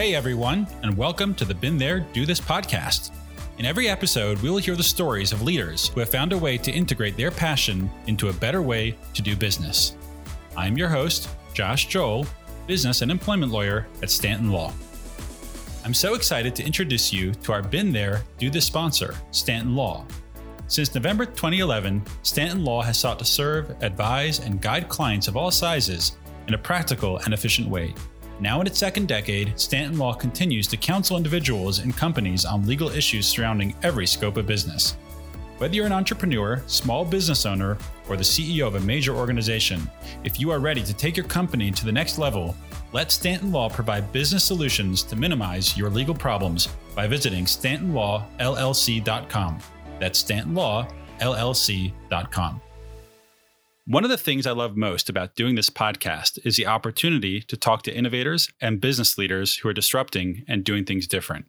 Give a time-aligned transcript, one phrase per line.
[0.00, 3.10] Hey, everyone, and welcome to the Been There, Do This podcast.
[3.58, 6.56] In every episode, we will hear the stories of leaders who have found a way
[6.56, 9.98] to integrate their passion into a better way to do business.
[10.56, 12.24] I'm your host, Josh Joel,
[12.66, 14.72] business and employment lawyer at Stanton Law.
[15.84, 20.06] I'm so excited to introduce you to our Been There, Do This sponsor, Stanton Law.
[20.66, 25.50] Since November 2011, Stanton Law has sought to serve, advise, and guide clients of all
[25.50, 26.16] sizes
[26.48, 27.94] in a practical and efficient way.
[28.40, 32.88] Now in its second decade, Stanton Law continues to counsel individuals and companies on legal
[32.88, 34.96] issues surrounding every scope of business.
[35.58, 37.76] Whether you're an entrepreneur, small business owner,
[38.08, 39.82] or the CEO of a major organization,
[40.24, 42.56] if you are ready to take your company to the next level,
[42.92, 49.58] let Stanton Law provide business solutions to minimize your legal problems by visiting stantonlawllc.com.
[49.98, 52.60] That's stantonlawllc.com.
[53.90, 57.56] One of the things I love most about doing this podcast is the opportunity to
[57.56, 61.46] talk to innovators and business leaders who are disrupting and doing things different.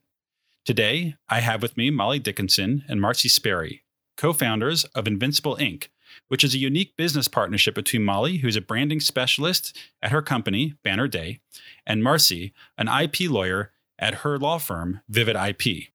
[0.66, 3.84] Today, I have with me Molly Dickinson and Marcy Sperry,
[4.17, 5.89] co founders of Invincible Inc.,
[6.30, 10.73] which is a unique business partnership between Molly, who's a branding specialist at her company,
[10.84, 11.42] Banner Day,
[11.86, 15.91] and Marcy, an IP lawyer at her law firm, Vivid IP.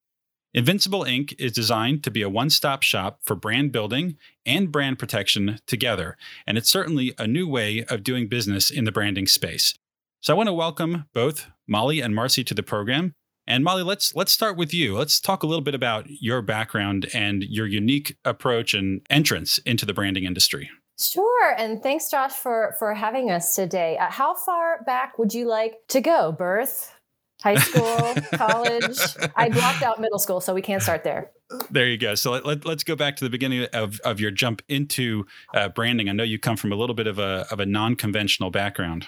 [0.55, 1.35] Invincible Inc.
[1.39, 4.17] is designed to be a one stop shop for brand building
[4.47, 6.17] and brand protection together,
[6.47, 9.75] and it's certainly a new way of doing business in the branding space.
[10.23, 13.13] So I want to welcome both Molly and Marcy to the program.
[13.47, 14.97] And Molly, let's let's start with you.
[14.97, 19.87] Let's talk a little bit about your background and your unique approach and entrance into
[19.87, 20.71] the branding industry.
[20.99, 23.99] Sure, and thanks, Josh, for for having us today.
[23.99, 26.33] Uh, how far back would you like to go?
[26.33, 26.96] Birth,
[27.43, 28.99] high school, college.
[29.37, 31.31] I blocked out middle school, so we can't start there.
[31.71, 32.15] There you go.
[32.15, 35.69] So let, let, us go back to the beginning of, of your jump into uh,
[35.69, 36.09] branding.
[36.09, 39.07] I know you come from a little bit of a, of a non conventional background.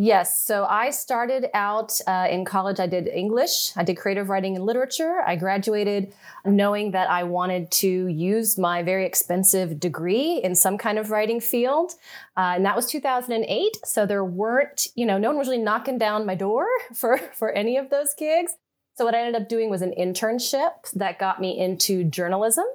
[0.00, 0.44] Yes.
[0.44, 2.78] So I started out uh, in college.
[2.78, 3.72] I did English.
[3.76, 5.22] I did creative writing and literature.
[5.26, 6.14] I graduated
[6.44, 11.40] knowing that I wanted to use my very expensive degree in some kind of writing
[11.40, 11.94] field.
[12.36, 13.76] Uh, and that was 2008.
[13.84, 17.50] So there weren't, you know, no one was really knocking down my door for, for
[17.50, 18.52] any of those gigs.
[18.94, 22.66] So what I ended up doing was an internship that got me into journalism.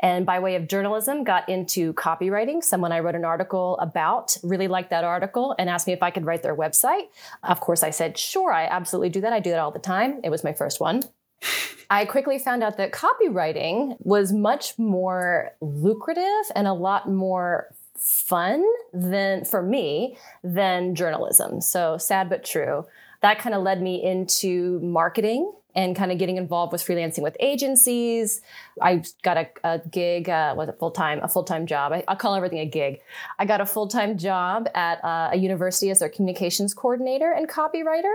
[0.00, 2.62] And by way of journalism, got into copywriting.
[2.62, 6.10] Someone I wrote an article about really liked that article and asked me if I
[6.10, 7.08] could write their website.
[7.42, 9.32] Of course, I said, sure, I absolutely do that.
[9.32, 10.20] I do that all the time.
[10.22, 11.02] It was my first one.
[11.90, 18.64] I quickly found out that copywriting was much more lucrative and a lot more fun
[18.92, 21.60] than for me than journalism.
[21.60, 22.86] So sad but true.
[23.22, 27.36] That kind of led me into marketing and kind of getting involved with freelancing with
[27.40, 28.40] agencies.
[28.80, 31.92] I got a, a gig, uh, was a full time, a full time job.
[31.92, 33.00] I, will call everything a gig.
[33.38, 37.48] I got a full time job at uh, a university as their communications coordinator and
[37.48, 38.14] copywriter.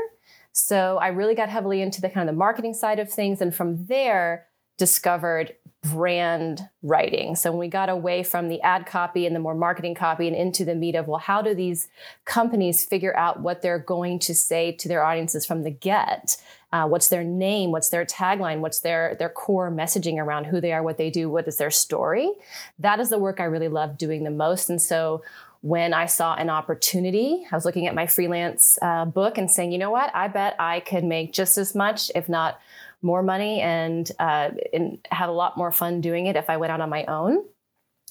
[0.52, 3.53] So I really got heavily into the kind of the marketing side of things, and
[3.53, 4.47] from there
[4.78, 7.35] discovered brand writing.
[7.35, 10.35] So when we got away from the ad copy and the more marketing copy and
[10.35, 11.88] into the meat of, well, how do these
[12.25, 16.35] companies figure out what they're going to say to their audiences from the get?
[16.73, 17.72] Uh, what's their name?
[17.72, 18.59] What's their tagline?
[18.59, 21.72] What's their their core messaging around who they are, what they do, what is their
[21.72, 22.29] story?
[22.78, 24.69] That is the work I really love doing the most.
[24.69, 25.23] And so
[25.61, 29.72] when I saw an opportunity, I was looking at my freelance uh, book and saying,
[29.72, 32.59] you know what, I bet I could make just as much, if not
[33.01, 36.71] more money, and, uh, and had a lot more fun doing it if I went
[36.71, 37.43] out on my own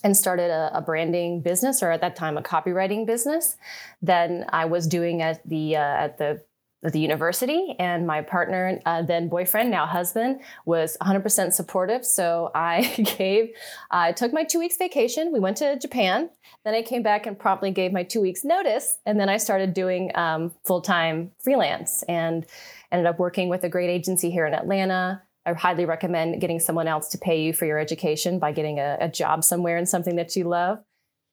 [0.04, 3.56] and started a, a, branding business, or at that time a copywriting business.
[4.00, 6.43] Than I was doing at the uh, at the
[6.84, 7.75] at the university.
[7.78, 12.05] And my partner uh, then boyfriend now husband was 100% supportive.
[12.05, 12.82] So i
[13.19, 13.50] gave
[13.91, 15.32] i took my two weeks vacation.
[15.32, 16.31] We went to japan.
[16.65, 18.99] Then i came back and promptly gave my two weeks notice.
[19.06, 22.05] And then i started doing um, full-time freelance.
[22.05, 22.47] And
[22.93, 26.88] ended up working with a great agency here in atlanta I highly recommend getting someone
[26.88, 30.17] else to pay you for your education by getting a, a job somewhere in something
[30.17, 30.81] that you love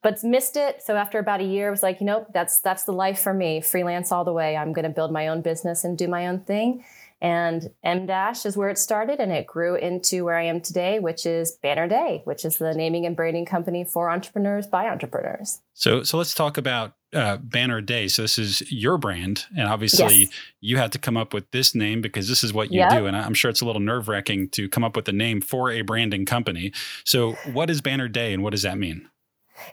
[0.05, 0.83] but missed it.
[0.83, 3.33] So after about a year, I was like, you know, that's that's the life for
[3.33, 3.59] me.
[3.59, 4.55] Freelance all the way.
[4.55, 6.85] I'm going to build my own business and do my own thing.
[7.21, 10.99] And M Dash is where it started, and it grew into where I am today,
[10.99, 15.61] which is Banner Day, which is the naming and branding company for entrepreneurs by entrepreneurs.
[15.73, 18.07] So, so let's talk about uh, Banner Day.
[18.07, 20.29] So this is your brand, and obviously yes.
[20.61, 22.91] you had to come up with this name because this is what you yep.
[22.91, 23.05] do.
[23.05, 25.71] And I'm sure it's a little nerve wracking to come up with a name for
[25.71, 26.73] a branding company.
[27.05, 29.09] So, what is Banner Day, and what does that mean?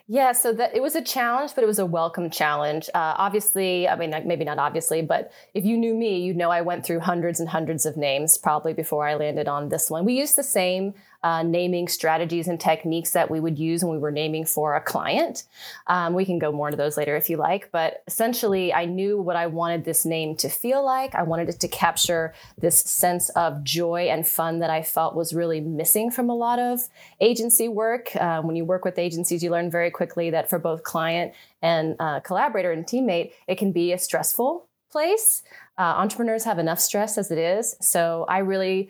[0.07, 2.89] Yeah, so that it was a challenge, but it was a welcome challenge.
[2.93, 6.61] Uh, obviously, I mean, maybe not obviously, but if you knew me, you'd know I
[6.61, 10.05] went through hundreds and hundreds of names probably before I landed on this one.
[10.05, 10.93] We used the same
[11.23, 14.81] uh, naming strategies and techniques that we would use when we were naming for a
[14.81, 15.43] client.
[15.87, 19.19] Um, we can go more into those later if you like, but essentially, I knew
[19.19, 21.15] what I wanted this name to feel like.
[21.15, 25.33] I wanted it to capture this sense of joy and fun that I felt was
[25.33, 26.89] really missing from a lot of
[27.21, 28.13] agency work.
[28.17, 31.97] Uh, when you work with agencies, you learn very quickly that for both client and
[31.99, 35.43] uh, collaborator and teammate, it can be a stressful place.
[35.77, 37.75] Uh, entrepreneurs have enough stress as it is.
[37.81, 38.89] So I really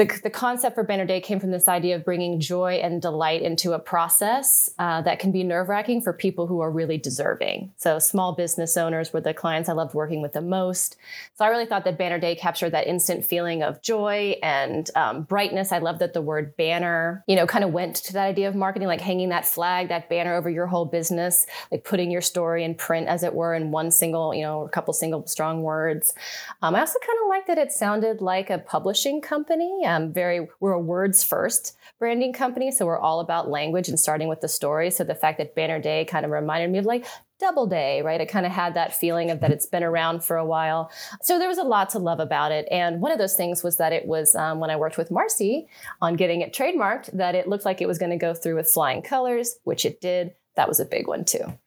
[0.00, 3.42] the, the concept for Banner Day came from this idea of bringing joy and delight
[3.42, 7.70] into a process uh, that can be nerve wracking for people who are really deserving.
[7.76, 10.96] So, small business owners were the clients I loved working with the most.
[11.34, 15.24] So, I really thought that Banner Day captured that instant feeling of joy and um,
[15.24, 15.70] brightness.
[15.70, 18.54] I love that the word banner, you know, kind of went to that idea of
[18.54, 22.64] marketing, like hanging that flag, that banner over your whole business, like putting your story
[22.64, 26.14] in print, as it were, in one single, you know, a couple single strong words.
[26.62, 30.48] Um, I also kind of like that it sounded like a publishing company um, very
[30.60, 34.48] we're a words first branding company, so we're all about language and starting with the
[34.48, 34.90] story.
[34.90, 37.06] So the fact that Banner Day kind of reminded me of like
[37.40, 38.20] Doubleday, right?
[38.20, 40.90] It kind of had that feeling of that it's been around for a while.
[41.22, 42.68] So there was a lot to love about it.
[42.70, 45.68] And one of those things was that it was um, when I worked with Marcy
[46.00, 48.70] on getting it trademarked, that it looked like it was going to go through with
[48.70, 50.34] flying colors, which it did.
[50.56, 51.58] That was a big one too.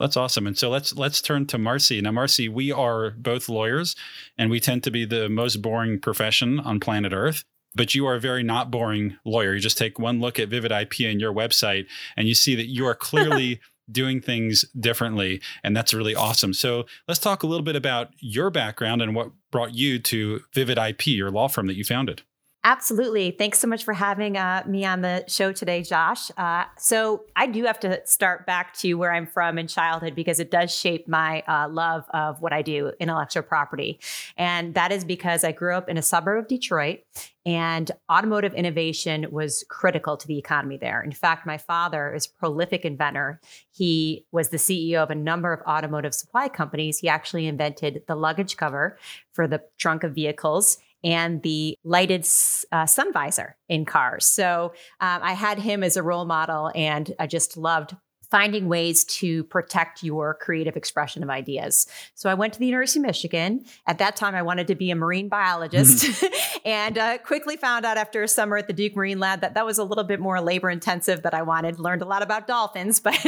[0.00, 0.46] That's awesome.
[0.48, 2.00] And so let's let's turn to Marcy.
[2.00, 3.94] Now, Marcy, we are both lawyers,
[4.36, 7.44] and we tend to be the most boring profession on planet Earth
[7.74, 9.54] but you are a very not boring lawyer.
[9.54, 11.86] You just take one look at Vivid IP and your website,
[12.16, 15.40] and you see that you are clearly doing things differently.
[15.64, 16.54] And that's really awesome.
[16.54, 20.78] So let's talk a little bit about your background and what brought you to Vivid
[20.78, 22.22] IP, your law firm that you founded.
[22.62, 23.30] Absolutely.
[23.30, 26.30] Thanks so much for having uh, me on the show today, Josh.
[26.36, 30.40] Uh, so, I do have to start back to where I'm from in childhood because
[30.40, 33.98] it does shape my uh, love of what I do, intellectual property.
[34.36, 37.00] And that is because I grew up in a suburb of Detroit
[37.46, 41.02] and automotive innovation was critical to the economy there.
[41.02, 43.40] In fact, my father is a prolific inventor.
[43.70, 46.98] He was the CEO of a number of automotive supply companies.
[46.98, 48.98] He actually invented the luggage cover
[49.32, 52.26] for the trunk of vehicles and the lighted
[52.72, 54.26] uh, sun visor in cars.
[54.26, 57.96] So um, I had him as a role model, and I just loved
[58.30, 61.86] finding ways to protect your creative expression of ideas.
[62.14, 63.64] So I went to the University of Michigan.
[63.86, 66.58] At that time, I wanted to be a marine biologist mm-hmm.
[66.64, 69.66] and uh, quickly found out after a summer at the Duke Marine Lab that that
[69.66, 71.80] was a little bit more labor intensive that I wanted.
[71.80, 73.18] Learned a lot about dolphins, but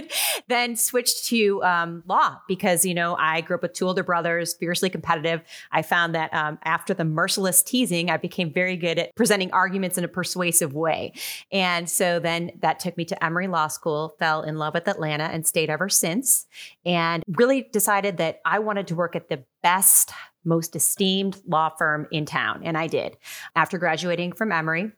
[0.48, 4.54] then switched to um, law because, you know, I grew up with two older brothers,
[4.54, 5.42] fiercely competitive.
[5.70, 9.98] I found that um, after the merciless teasing, I became very good at presenting arguments
[9.98, 11.12] in a persuasive way.
[11.50, 15.24] And so then that took me to Emory Law School, fell in love with Atlanta
[15.24, 16.46] and stayed ever since.
[16.84, 20.12] And really decided that I wanted to work at the best,
[20.44, 22.62] most esteemed law firm in town.
[22.64, 23.16] And I did.
[23.54, 24.92] After graduating from Emory,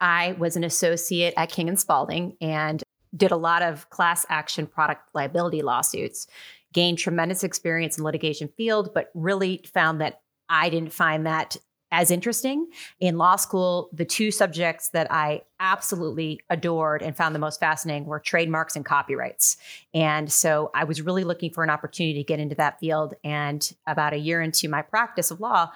[0.00, 2.82] I was an associate at King and Spalding and
[3.16, 6.26] did a lot of class action product liability lawsuits.
[6.72, 11.56] Gained tremendous experience in litigation field, but really found that I didn't find that
[11.92, 12.68] as interesting.
[13.00, 18.06] In law school, the two subjects that I absolutely adored and found the most fascinating
[18.06, 19.56] were trademarks and copyrights.
[19.92, 23.14] And so I was really looking for an opportunity to get into that field.
[23.24, 25.70] And about a year into my practice of law,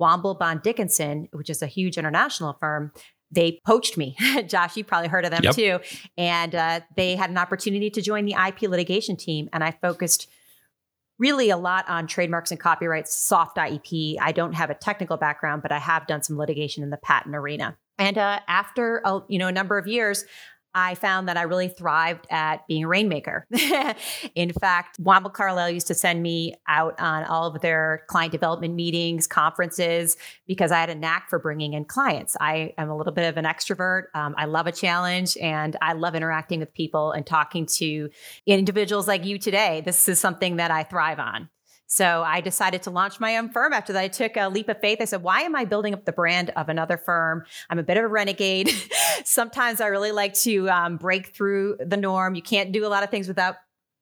[0.00, 2.92] Womble Bond Dickinson, which is a huge international firm,
[3.30, 4.16] they poached me.
[4.46, 5.54] Josh, you probably heard of them yep.
[5.54, 5.80] too.
[6.16, 9.48] And uh, they had an opportunity to join the IP litigation team.
[9.52, 10.28] And I focused
[11.18, 14.16] really a lot on trademarks and copyrights, soft IP.
[14.20, 17.34] I don't have a technical background, but I have done some litigation in the patent
[17.34, 17.76] arena.
[17.98, 20.24] And uh, after a, you know a number of years,
[20.78, 23.46] I found that I really thrived at being a rainmaker.
[24.34, 28.74] in fact, Womble Carlyle used to send me out on all of their client development
[28.74, 30.16] meetings, conferences,
[30.46, 32.36] because I had a knack for bringing in clients.
[32.40, 34.04] I am a little bit of an extrovert.
[34.14, 38.08] Um, I love a challenge and I love interacting with people and talking to
[38.46, 39.82] individuals like you today.
[39.84, 41.48] This is something that I thrive on.
[41.88, 44.00] So I decided to launch my own firm after that.
[44.00, 44.98] I took a leap of faith.
[45.00, 47.44] I said, why am I building up the brand of another firm?
[47.70, 48.70] I'm a bit of a renegade.
[49.24, 52.34] Sometimes I really like to um, break through the norm.
[52.34, 53.56] You can't do a lot of things without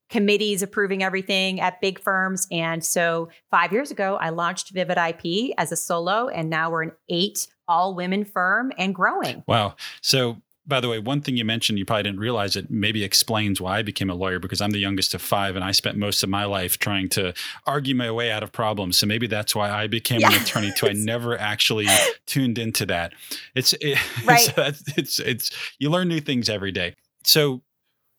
[0.08, 2.46] committees approving everything at big firms.
[2.50, 6.82] And so five years ago, I launched Vivid IP as a solo, and now we're
[6.82, 9.42] an eight all women firm and growing.
[9.46, 9.74] Wow.
[10.00, 13.60] So by the way, one thing you mentioned, you probably didn't realize it maybe explains
[13.60, 16.22] why I became a lawyer because I'm the youngest of five and I spent most
[16.22, 17.34] of my life trying to
[17.66, 18.98] argue my way out of problems.
[18.98, 20.34] So maybe that's why I became yes.
[20.34, 20.88] an attorney too.
[20.88, 21.86] I never actually
[22.26, 23.12] tuned into that.
[23.54, 24.52] It's, it, right.
[24.56, 26.96] it's, it's, it's, you learn new things every day.
[27.22, 27.62] So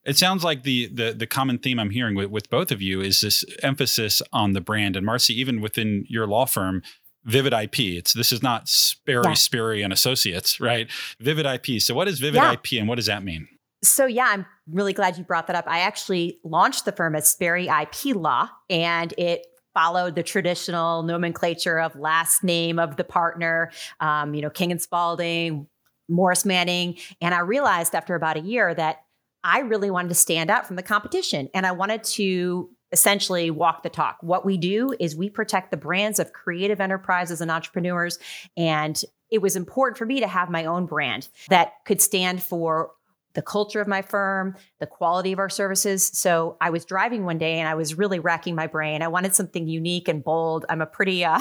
[0.04, 3.02] It sounds like the the the common theme I'm hearing with, with both of you
[3.02, 4.96] is this emphasis on the brand.
[4.96, 6.82] And Marcy, even within your law firm,
[7.28, 7.80] Vivid IP.
[7.80, 9.34] It's this is not Sperry yeah.
[9.34, 10.90] Sperry and Associates, right?
[11.20, 11.80] Vivid IP.
[11.80, 12.52] So what is Vivid yeah.
[12.52, 13.48] IP and what does that mean?
[13.84, 15.66] So yeah, I'm really glad you brought that up.
[15.68, 21.78] I actually launched the firm as Sperry IP Law, and it followed the traditional nomenclature
[21.78, 23.70] of last name of the partner,
[24.00, 25.68] um, you know, King and Spalding,
[26.08, 26.96] Morris Manning.
[27.20, 29.04] And I realized after about a year that
[29.44, 33.82] I really wanted to stand out from the competition and I wanted to essentially walk
[33.82, 34.18] the talk.
[34.20, 38.18] What we do is we protect the brands of creative enterprises and entrepreneurs.
[38.56, 42.92] And it was important for me to have my own brand that could stand for
[43.34, 46.10] the culture of my firm, the quality of our services.
[46.12, 49.02] So I was driving one day and I was really racking my brain.
[49.02, 50.64] I wanted something unique and bold.
[50.68, 51.38] I'm a pretty uh,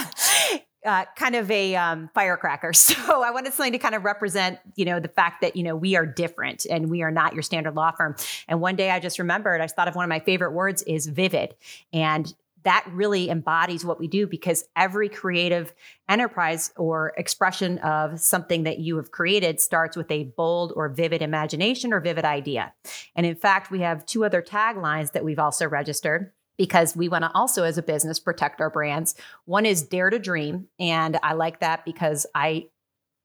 [0.88, 2.72] uh, kind of a um, firecracker.
[2.88, 5.76] So I wanted something to kind of represent, you know, the fact that, you know,
[5.76, 8.16] we are different and we are not your standard law firm.
[8.48, 11.06] And one day I just remembered, I thought of one of my favorite words is
[11.08, 11.56] vivid.
[11.92, 15.74] And that really embodies what we do because every creative
[16.10, 21.22] enterprise or expression of something that you have created starts with a bold or vivid
[21.22, 22.74] imagination or vivid idea.
[23.16, 27.24] And in fact, we have two other taglines that we've also registered because we want
[27.24, 29.16] to also, as a business, protect our brands.
[29.46, 30.68] One is dare to dream.
[30.80, 32.68] And I like that because I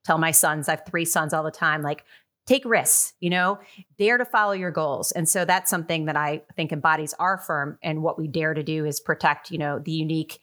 [0.05, 2.05] tell my sons, I have three sons all the time, like,
[2.45, 3.61] take risks, you know,
[3.99, 5.13] dare to follow your goals.
[5.13, 7.79] And so that's something that I think embodies our firm.
[7.83, 10.41] And what we dare to do is protect, you know, the unique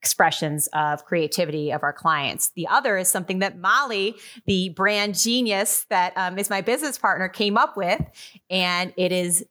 [0.00, 2.50] expressions of creativity of our clients.
[2.50, 7.28] The other is something that Molly, the brand genius that um, is my business partner,
[7.28, 8.00] came up with.
[8.48, 9.44] And it is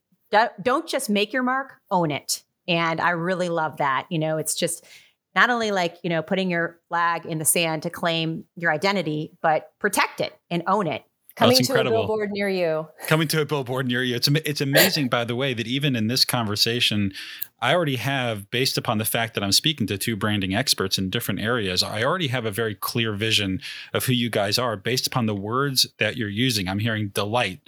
[0.62, 2.42] don't just make your mark, own it.
[2.68, 4.06] And I really love that.
[4.10, 4.84] You know, it's just
[5.34, 9.32] not only like, you know, putting your flag in the sand to claim your identity,
[9.42, 11.04] but protect it and own it.
[11.38, 12.88] Oh, Coming to a billboard near you.
[13.08, 14.16] Coming to a billboard near you.
[14.16, 17.12] It's it's amazing, by the way, that even in this conversation,
[17.60, 21.10] I already have, based upon the fact that I'm speaking to two branding experts in
[21.10, 23.60] different areas, I already have a very clear vision
[23.92, 26.68] of who you guys are based upon the words that you're using.
[26.68, 27.60] I'm hearing delight,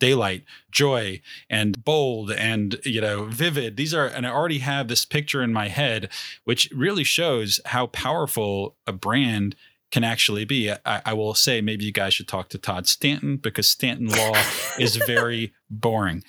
[0.00, 0.42] daylight,
[0.72, 3.76] joy, and bold and you know vivid.
[3.76, 6.08] These are, and I already have this picture in my head,
[6.44, 9.54] which really shows how powerful a brand
[9.92, 10.70] can actually be.
[10.70, 14.32] I, I, will say maybe you guys should talk to Todd Stanton because Stanton Law
[14.78, 16.22] is very boring.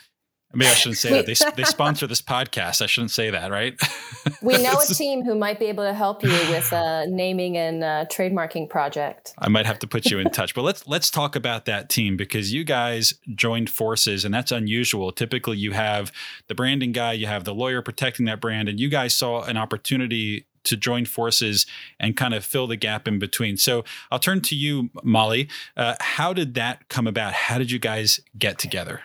[0.54, 1.26] Maybe I shouldn't say that.
[1.26, 2.82] They, they sponsor this podcast.
[2.82, 3.80] I shouldn't say that, right?
[4.42, 7.84] we know a team who might be able to help you with a naming and
[7.84, 9.34] uh, trademarking project.
[9.38, 10.54] I might have to put you in touch.
[10.54, 15.12] But let's let's talk about that team because you guys joined forces, and that's unusual.
[15.12, 16.12] Typically, you have
[16.48, 19.58] the branding guy, you have the lawyer protecting that brand, and you guys saw an
[19.58, 21.66] opportunity to join forces
[22.00, 23.58] and kind of fill the gap in between.
[23.58, 25.50] So I'll turn to you, Molly.
[25.76, 27.34] Uh, how did that come about?
[27.34, 29.02] How did you guys get together?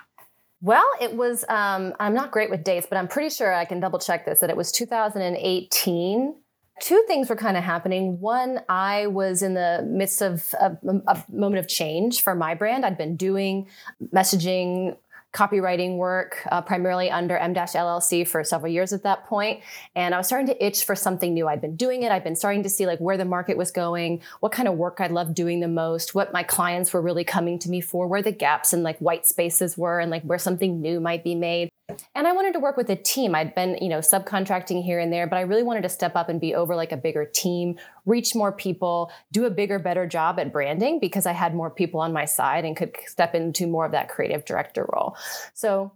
[0.66, 3.78] Well, it was, um, I'm not great with dates, but I'm pretty sure I can
[3.78, 6.34] double check this that it was 2018.
[6.80, 8.18] Two things were kind of happening.
[8.18, 12.84] One, I was in the midst of a, a moment of change for my brand.
[12.84, 13.68] I'd been doing
[14.12, 14.96] messaging
[15.36, 19.60] copywriting work, uh, primarily under M-LLC for several years at that point.
[19.94, 21.46] And I was starting to itch for something new.
[21.46, 22.10] I'd been doing it.
[22.10, 24.96] I'd been starting to see like where the market was going, what kind of work
[25.00, 28.22] I loved doing the most, what my clients were really coming to me for, where
[28.22, 31.68] the gaps and like white spaces were and like where something new might be made.
[32.14, 33.34] And I wanted to work with a team.
[33.34, 36.28] I'd been, you know, subcontracting here and there, but I really wanted to step up
[36.28, 40.40] and be over like a bigger team, reach more people, do a bigger, better job
[40.40, 43.86] at branding because I had more people on my side and could step into more
[43.86, 45.16] of that creative director role.
[45.54, 45.92] So,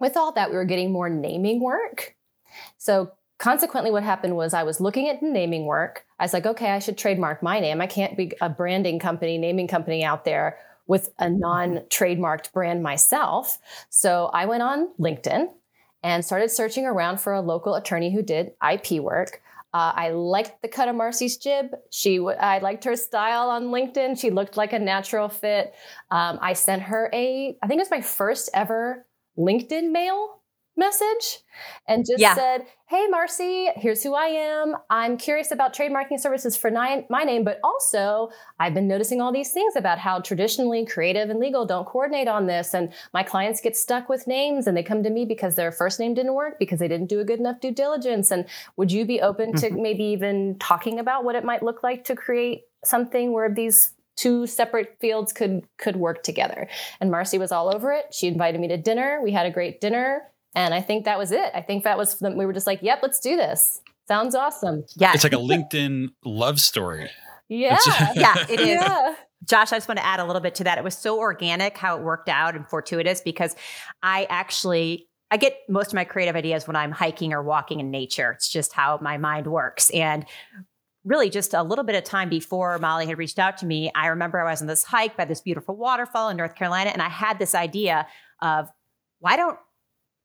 [0.00, 2.16] with all that, we were getting more naming work.
[2.78, 6.06] So, consequently, what happened was I was looking at naming work.
[6.18, 7.82] I was like, okay, I should trademark my name.
[7.82, 10.56] I can't be a branding company, naming company out there
[10.86, 13.58] with a non trademarked brand myself.
[13.90, 15.48] So I went on LinkedIn
[16.02, 19.40] and started searching around for a local attorney who did IP work.
[19.72, 21.74] Uh, I liked the cut of Marcy's jib.
[21.90, 24.20] She, w- I liked her style on LinkedIn.
[24.20, 25.74] She looked like a natural fit.
[26.12, 29.04] Um, I sent her a, I think it was my first ever
[29.36, 30.42] LinkedIn mail
[30.76, 31.40] message
[31.86, 32.34] and just yeah.
[32.34, 34.76] said, Hey, Marcy, here's who I am.
[34.90, 39.52] I'm curious about trademarking services for my name, but also I've been noticing all these
[39.52, 42.74] things about how traditionally creative and legal don't coordinate on this.
[42.74, 45.98] And my clients get stuck with names and they come to me because their first
[45.98, 48.30] name didn't work because they didn't do a good enough due diligence.
[48.30, 48.44] And
[48.76, 49.82] would you be open to mm-hmm.
[49.82, 54.46] maybe even talking about what it might look like to create something where these two
[54.46, 56.68] separate fields could could work together
[57.00, 59.80] and marcy was all over it she invited me to dinner we had a great
[59.80, 60.22] dinner
[60.54, 61.50] and I think that was it.
[61.54, 63.80] I think that was, we were just like, yep, let's do this.
[64.06, 64.84] Sounds awesome.
[64.96, 65.12] Yeah.
[65.14, 67.10] It's like a LinkedIn love story.
[67.48, 67.78] Yeah.
[68.14, 68.66] yeah, it is.
[68.66, 69.14] Yeah.
[69.44, 70.78] Josh, I just want to add a little bit to that.
[70.78, 73.54] It was so organic how it worked out and fortuitous because
[74.02, 77.90] I actually I get most of my creative ideas when I'm hiking or walking in
[77.90, 78.32] nature.
[78.32, 79.90] It's just how my mind works.
[79.90, 80.24] And
[81.04, 84.08] really just a little bit of time before Molly had reached out to me, I
[84.08, 87.08] remember I was on this hike by this beautiful waterfall in North Carolina and I
[87.08, 88.06] had this idea
[88.40, 88.68] of
[89.18, 89.58] why don't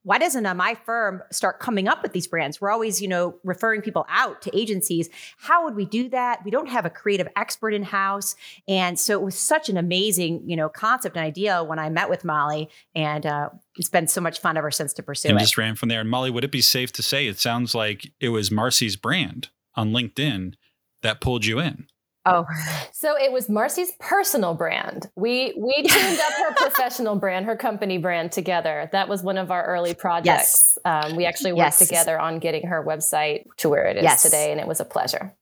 [0.09, 2.59] why doesn't uh, my firm start coming up with these brands?
[2.59, 5.07] We're always, you know, referring people out to agencies.
[5.37, 6.43] How would we do that?
[6.43, 8.35] We don't have a creative expert in house,
[8.67, 12.09] and so it was such an amazing, you know, concept and idea when I met
[12.09, 15.41] with Molly, and uh, it's been so much fun ever since to pursue and it.
[15.41, 16.01] just ran from there.
[16.01, 19.49] And Molly, would it be safe to say it sounds like it was Marcy's brand
[19.75, 20.55] on LinkedIn
[21.03, 21.85] that pulled you in?
[22.29, 22.45] Oh,
[22.91, 25.09] so it was Marcy's personal brand.
[25.15, 28.89] We we tuned up her professional brand, her company brand together.
[28.91, 30.77] That was one of our early projects.
[30.85, 31.05] Yes.
[31.05, 31.79] Um, we actually worked yes.
[31.79, 34.21] together on getting her website to where it is yes.
[34.21, 35.33] today, and it was a pleasure.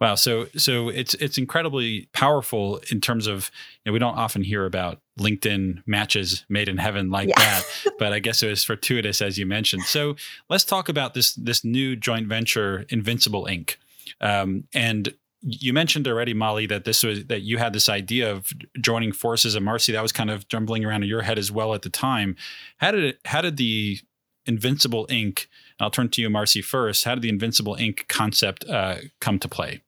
[0.00, 3.50] Wow, so so it's it's incredibly powerful in terms of
[3.84, 7.38] you know we don't often hear about LinkedIn matches made in heaven like yeah.
[7.38, 7.64] that,
[7.98, 9.84] but I guess it was fortuitous as you mentioned.
[9.84, 10.16] So
[10.48, 13.76] let's talk about this this new joint venture, Invincible Inc.
[14.20, 18.52] Um, and you mentioned already, Molly, that this was that you had this idea of
[18.80, 21.74] joining forces, and Marcy, that was kind of jumbling around in your head as well
[21.74, 22.36] at the time.
[22.78, 23.20] How did it?
[23.24, 23.98] How did the
[24.46, 25.46] Invincible Inc.
[25.78, 27.04] I'll turn to you, Marcy, first.
[27.04, 28.08] How did the Invincible Inc.
[28.08, 29.82] concept uh, come to play?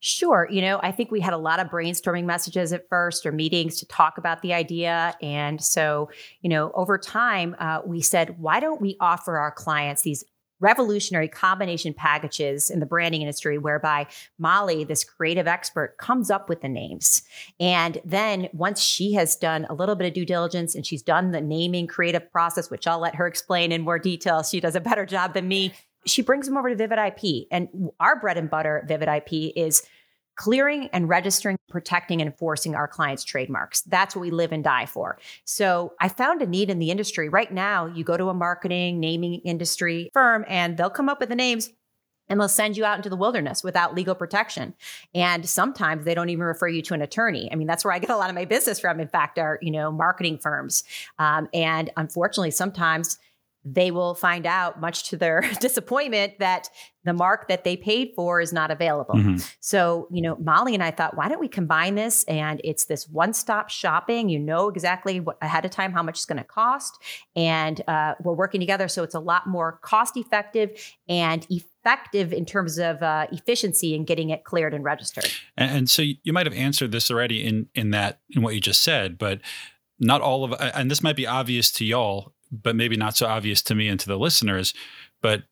[0.00, 0.46] Sure.
[0.48, 3.78] You know, I think we had a lot of brainstorming messages at first or meetings
[3.80, 5.16] to talk about the idea.
[5.20, 10.02] And so, you know, over time, uh, we said, why don't we offer our clients
[10.02, 10.22] these
[10.60, 14.06] revolutionary combination packages in the branding industry whereby
[14.38, 17.22] Molly, this creative expert, comes up with the names.
[17.60, 21.30] And then once she has done a little bit of due diligence and she's done
[21.30, 24.80] the naming creative process, which I'll let her explain in more detail, she does a
[24.80, 25.72] better job than me.
[26.06, 27.46] She brings them over to Vivid IP.
[27.50, 29.82] And our bread and butter, Vivid IP, is
[30.38, 33.82] clearing and registering, protecting, and enforcing our clients' trademarks.
[33.82, 35.18] That's what we live and die for.
[35.44, 37.28] So I found a need in the industry.
[37.28, 41.28] Right now, you go to a marketing, naming industry firm, and they'll come up with
[41.28, 41.70] the names
[42.28, 44.74] and they'll send you out into the wilderness without legal protection
[45.14, 47.98] and sometimes they don't even refer you to an attorney i mean that's where i
[47.98, 50.84] get a lot of my business from in fact are you know marketing firms
[51.18, 53.18] um, and unfortunately sometimes
[53.64, 56.68] they will find out, much to their disappointment, that
[57.04, 59.14] the mark that they paid for is not available.
[59.14, 59.36] Mm-hmm.
[59.60, 62.24] So, you know, Molly and I thought, why don't we combine this?
[62.24, 64.28] And it's this one stop shopping.
[64.28, 67.02] You know exactly what ahead of time how much it's going to cost.
[67.34, 68.88] And uh, we're working together.
[68.88, 70.70] So it's a lot more cost effective
[71.08, 75.30] and effective in terms of uh, efficiency in getting it cleared and registered.
[75.56, 78.60] And, and so you might have answered this already in, in that, in what you
[78.60, 79.40] just said, but
[79.98, 83.62] not all of, and this might be obvious to y'all but maybe not so obvious
[83.62, 84.74] to me and to the listeners.
[85.22, 85.44] But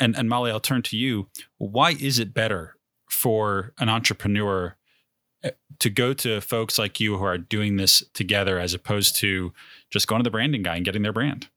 [0.00, 1.28] and and Molly, I'll turn to you.
[1.58, 2.76] Why is it better
[3.10, 4.76] for an entrepreneur
[5.42, 9.52] eh, to go to folks like you who are doing this together as opposed to
[9.90, 11.48] just going to the branding guy and getting their brand?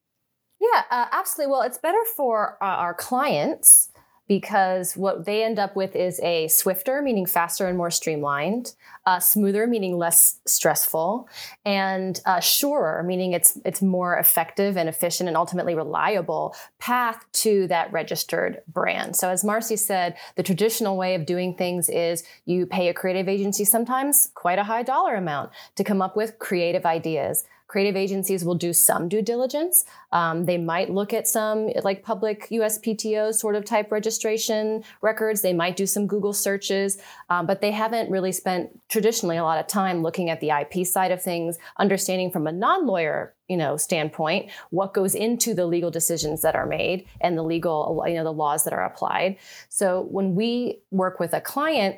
[0.59, 1.51] Yeah, uh, absolutely.
[1.51, 3.91] Well, it's better for uh, our clients
[4.27, 9.19] because what they end up with is a swifter, meaning faster and more streamlined, uh,
[9.19, 11.29] smoother, meaning less stressful,
[11.65, 17.67] and uh, surer, meaning it's it's more effective and efficient and ultimately reliable path to
[17.67, 19.15] that registered brand.
[19.15, 23.29] So, as Marcy said, the traditional way of doing things is you pay a creative
[23.29, 27.45] agency sometimes quite a high dollar amount to come up with creative ideas.
[27.67, 29.85] Creative agencies will do some due diligence.
[30.13, 35.41] Um, they might look at some like public USPTO sort of type registration records.
[35.41, 36.97] They might do some Google searches,
[37.29, 40.87] um, but they haven't really spent traditionally a lot of time looking at the IP
[40.87, 45.89] side of things, understanding from a non-lawyer you know standpoint what goes into the legal
[45.89, 49.37] decisions that are made and the legal you know the laws that are applied
[49.69, 51.97] so when we work with a client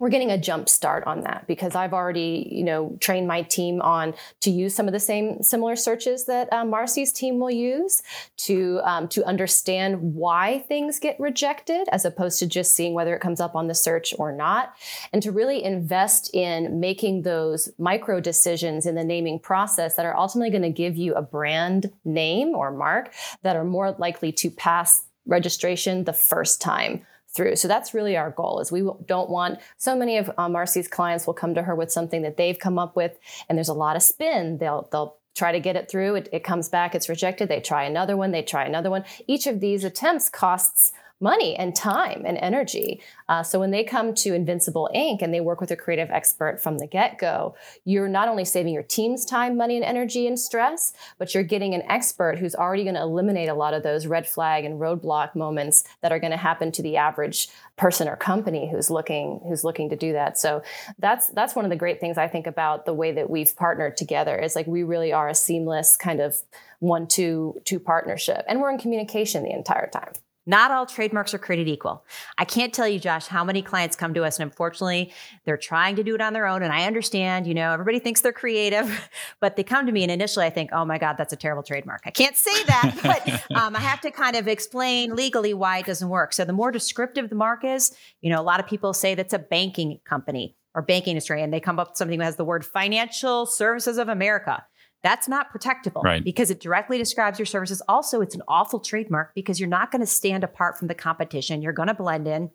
[0.00, 3.82] we're getting a jump start on that because I've already, you know, trained my team
[3.82, 8.02] on to use some of the same similar searches that um, Marcy's team will use
[8.38, 13.20] to um, to understand why things get rejected, as opposed to just seeing whether it
[13.20, 14.74] comes up on the search or not,
[15.12, 20.16] and to really invest in making those micro decisions in the naming process that are
[20.16, 24.50] ultimately going to give you a brand name or mark that are more likely to
[24.50, 27.56] pass registration the first time through.
[27.56, 31.26] So that's really our goal is we don't want so many of uh, Marcy's clients
[31.26, 33.96] will come to her with something that they've come up with and there's a lot
[33.96, 34.58] of spin.
[34.58, 36.16] They'll they'll try to get it through.
[36.16, 37.48] It, it comes back, it's rejected.
[37.48, 39.04] They try another one, they try another one.
[39.26, 43.00] Each of these attempts costs money and time and energy.
[43.28, 45.22] Uh, so when they come to Invincible Inc.
[45.22, 47.54] and they work with a creative expert from the get go,
[47.84, 51.74] you're not only saving your team's time, money, and energy and stress, but you're getting
[51.74, 55.34] an expert who's already going to eliminate a lot of those red flag and roadblock
[55.34, 59.64] moments that are going to happen to the average person or company who's looking who's
[59.64, 60.38] looking to do that.
[60.38, 60.62] So
[60.98, 63.96] that's that's one of the great things I think about the way that we've partnered
[63.96, 66.42] together is like we really are a seamless kind of
[66.80, 70.12] one two two partnership and we're in communication the entire time.
[70.50, 72.04] Not all trademarks are created equal.
[72.36, 75.12] I can't tell you, Josh, how many clients come to us and unfortunately
[75.44, 76.64] they're trying to do it on their own.
[76.64, 79.08] And I understand, you know, everybody thinks they're creative,
[79.40, 81.62] but they come to me and initially I think, oh my God, that's a terrible
[81.62, 82.02] trademark.
[82.04, 82.98] I can't say that,
[83.48, 86.32] but um, I have to kind of explain legally why it doesn't work.
[86.32, 89.32] So the more descriptive the mark is, you know, a lot of people say that's
[89.32, 92.44] a banking company or banking industry and they come up with something that has the
[92.44, 94.64] word financial services of America.
[95.02, 96.22] That's not protectable right.
[96.22, 97.82] because it directly describes your services.
[97.88, 101.62] Also, it's an awful trademark because you're not going to stand apart from the competition.
[101.62, 102.50] You're going to blend in.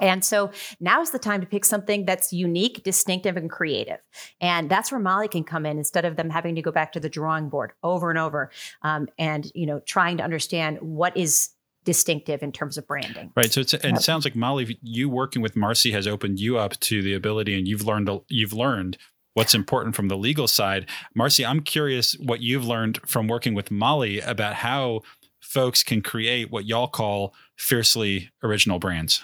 [0.00, 3.98] And so now's the time to pick something that's unique, distinctive, and creative.
[4.40, 7.00] And that's where Molly can come in instead of them having to go back to
[7.00, 8.50] the drawing board over and over
[8.82, 11.50] um, and, you know, trying to understand what is
[11.84, 13.32] distinctive in terms of branding.
[13.34, 13.50] Right.
[13.50, 17.02] So and it sounds like Molly, you working with Marcy has opened you up to
[17.02, 18.98] the ability and you've learned, you've learned
[19.38, 20.84] what's important from the legal side.
[21.14, 25.02] Marcy, I'm curious what you've learned from working with Molly about how
[25.40, 29.22] folks can create what y'all call fiercely original brands.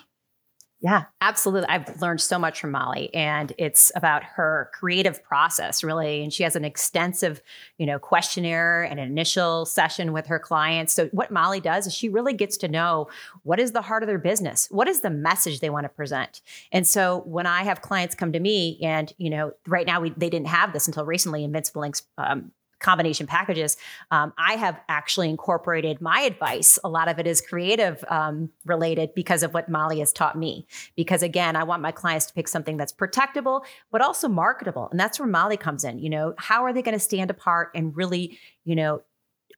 [0.85, 1.71] Yeah, absolutely.
[1.71, 6.43] I've learned so much from Molly and it's about her creative process really and she
[6.43, 7.41] has an extensive,
[7.79, 10.93] you know, questionnaire and an initial session with her clients.
[10.93, 13.09] So what Molly does is she really gets to know
[13.45, 14.69] what is the heart of their business?
[14.71, 16.43] What is the message they want to present?
[16.71, 20.11] And so when I have clients come to me and, you know, right now we
[20.11, 22.53] they didn't have this until recently Invincible Ink's um,
[22.85, 23.77] combination packages,
[24.11, 26.79] um, I have actually incorporated my advice.
[26.85, 30.67] A lot of it is creative um, related because of what Molly has taught me.
[30.95, 34.89] Because again, I want my clients to pick something that's protectable, but also marketable.
[34.91, 35.99] And that's where Molly comes in.
[35.99, 39.03] You know, how are they going to stand apart and really, you know,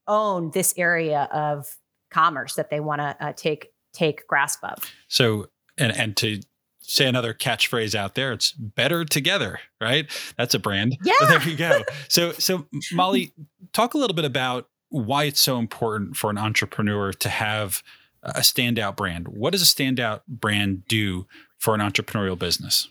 [0.06, 1.76] own this area of
[2.10, 4.78] commerce that they want to uh, take take grasp of?
[5.08, 6.40] So, and and to
[6.88, 10.10] say another catchphrase out there it's better together right?
[10.36, 10.98] That's a brand.
[11.04, 11.12] Yeah.
[11.28, 11.82] There you go.
[12.08, 13.32] So so molly
[13.72, 17.82] talk a little bit about why it's so important for an entrepreneur to have
[18.22, 19.28] a standout brand.
[19.28, 21.26] What does a standout brand do
[21.58, 22.88] for an entrepreneurial business?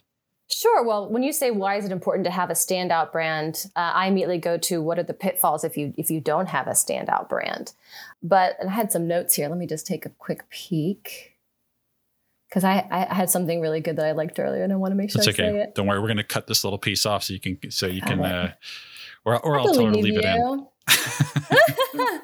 [0.50, 0.84] Sure.
[0.84, 4.08] Well, when you say why is it important to have a standout brand, uh, I
[4.08, 7.30] immediately go to what are the pitfalls if you if you don't have a standout
[7.30, 7.74] brand.
[8.22, 9.50] But I had some notes here.
[9.50, 11.35] Let me just take a quick peek
[12.50, 14.96] because I, I had something really good that I liked earlier, and I want to
[14.96, 15.52] make sure That's I okay.
[15.52, 15.76] say it.
[15.76, 18.02] Don't worry, we're going to cut this little piece off so you can so you
[18.02, 18.54] can, uh,
[19.26, 20.22] or or I'll tell her to leave you.
[20.24, 20.68] it in.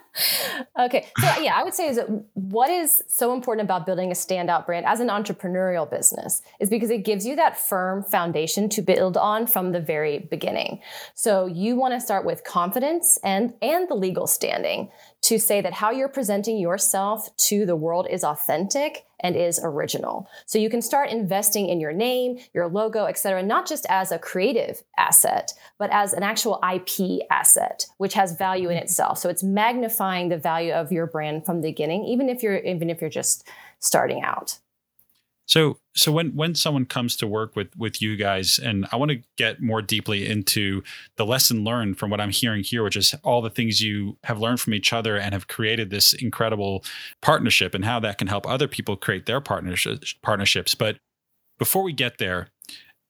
[0.79, 1.07] okay.
[1.19, 4.15] So uh, yeah, I would say is that what is so important about building a
[4.15, 8.81] standout brand as an entrepreneurial business is because it gives you that firm foundation to
[8.81, 10.81] build on from the very beginning.
[11.13, 14.89] So you want to start with confidence and and the legal standing
[15.21, 20.27] to say that how you're presenting yourself to the world is authentic and is original.
[20.45, 24.11] So you can start investing in your name, your logo, et cetera, not just as
[24.11, 29.19] a creative asset, but as an actual IP asset, which has value in itself.
[29.19, 32.89] So it's magnifying the value of your brand from the beginning, even if you're even
[32.89, 33.47] if you're just
[33.79, 34.57] starting out.
[35.51, 39.11] So so when when someone comes to work with with you guys and I want
[39.11, 40.81] to get more deeply into
[41.17, 44.39] the lesson learned from what I'm hearing here which is all the things you have
[44.39, 46.85] learned from each other and have created this incredible
[47.21, 50.99] partnership and how that can help other people create their partnerships partnerships but
[51.59, 52.47] before we get there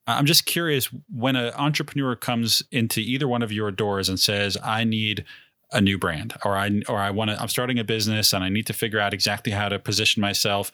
[0.07, 4.57] I'm just curious when an entrepreneur comes into either one of your doors and says
[4.63, 5.25] I need
[5.71, 8.49] a new brand or I or I want to I'm starting a business and I
[8.49, 10.71] need to figure out exactly how to position myself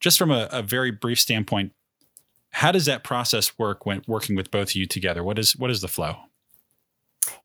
[0.00, 1.72] just from a, a very brief standpoint,
[2.50, 5.22] how does that process work when working with both of you together?
[5.22, 6.16] What is what is the flow?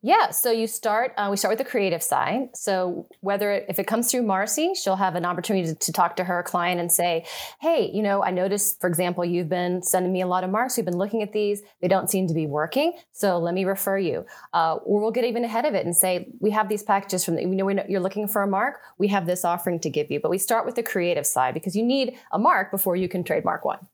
[0.01, 1.13] Yeah, so you start.
[1.17, 2.49] Uh, we start with the creative side.
[2.55, 6.15] So whether it, if it comes through Marcy, she'll have an opportunity to, to, talk
[6.15, 7.25] to her client and say,
[7.59, 10.77] "Hey, you know, I noticed, for example, you've been sending me a lot of marks.
[10.77, 11.61] We've been looking at these.
[11.81, 12.93] They don't seem to be working.
[13.11, 16.29] So let me refer you." Uh, or we'll get even ahead of it and say,
[16.39, 17.35] "We have these packages from.
[17.35, 18.81] The, you know, you're looking for a mark.
[18.97, 21.75] We have this offering to give you." But we start with the creative side because
[21.75, 23.87] you need a mark before you can trademark one.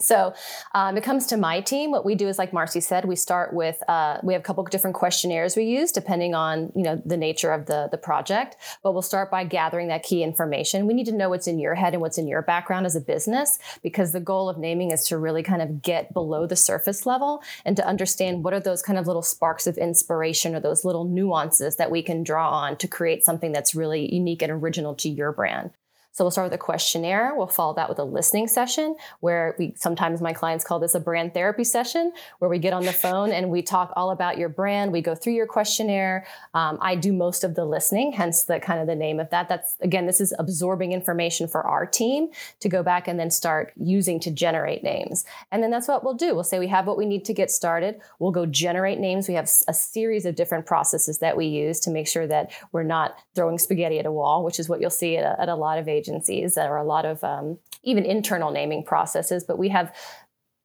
[0.00, 0.32] So
[0.74, 1.90] um, it comes to my team.
[1.90, 4.62] What we do is, like Marcy said, we start with uh, we have a couple
[4.64, 8.56] different questionnaires we use depending on you know the nature of the the project.
[8.84, 10.86] But we'll start by gathering that key information.
[10.86, 13.00] We need to know what's in your head and what's in your background as a
[13.00, 17.04] business because the goal of naming is to really kind of get below the surface
[17.04, 20.84] level and to understand what are those kind of little sparks of inspiration or those
[20.84, 24.94] little nuances that we can draw on to create something that's really unique and original
[24.94, 25.70] to your brand.
[26.18, 27.32] So we'll start with a questionnaire.
[27.36, 30.98] We'll follow that with a listening session where we sometimes my clients call this a
[30.98, 34.48] brand therapy session where we get on the phone and we talk all about your
[34.48, 34.90] brand.
[34.90, 36.26] We go through your questionnaire.
[36.54, 39.48] Um, I do most of the listening, hence the kind of the name of that.
[39.48, 43.72] That's again, this is absorbing information for our team to go back and then start
[43.76, 45.24] using to generate names.
[45.52, 46.34] And then that's what we'll do.
[46.34, 48.00] We'll say we have what we need to get started.
[48.18, 49.28] We'll go generate names.
[49.28, 52.82] We have a series of different processes that we use to make sure that we're
[52.82, 55.54] not throwing spaghetti at a wall, which is what you'll see at a, at a
[55.54, 56.54] lot of agencies agencies.
[56.54, 59.94] There are a lot of um, even internal naming processes, but we have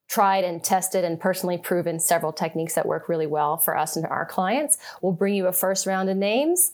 [0.09, 4.05] tried and tested and personally proven several techniques that work really well for us and
[4.05, 4.77] our clients.
[5.01, 6.73] We'll bring you a first round of names.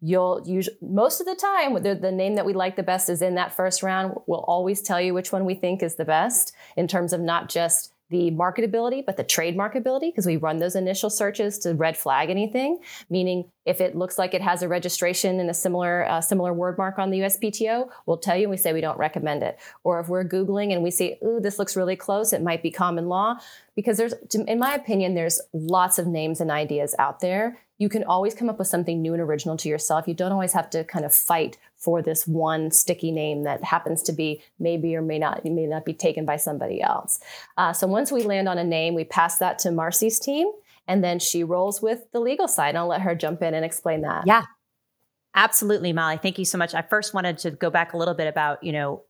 [0.00, 3.22] You'll use most of the time the, the name that we like the best is
[3.22, 4.14] in that first round.
[4.26, 7.48] We'll always tell you which one we think is the best in terms of not
[7.48, 11.96] just the marketability, but the trade marketability, because we run those initial searches to red
[11.96, 12.78] flag anything,
[13.10, 16.78] meaning if it looks like it has a registration and a similar uh, similar word
[16.78, 19.58] mark on the USPTO, we'll tell you and we say we don't recommend it.
[19.82, 22.70] Or if we're Googling and we see, ooh, this looks really close, it might be
[22.70, 23.38] common law,
[23.74, 24.14] because there's,
[24.46, 27.58] in my opinion, there's lots of names and ideas out there.
[27.78, 30.08] You can always come up with something new and original to yourself.
[30.08, 34.02] You don't always have to kind of fight for this one sticky name that happens
[34.04, 37.20] to be maybe or may not may not be taken by somebody else.
[37.56, 40.50] Uh, so once we land on a name, we pass that to Marcy's team,
[40.88, 42.76] and then she rolls with the legal side.
[42.76, 44.26] I'll let her jump in and explain that.
[44.26, 44.44] Yeah,
[45.34, 46.18] absolutely, Molly.
[46.18, 46.74] Thank you so much.
[46.74, 49.02] I first wanted to go back a little bit about you know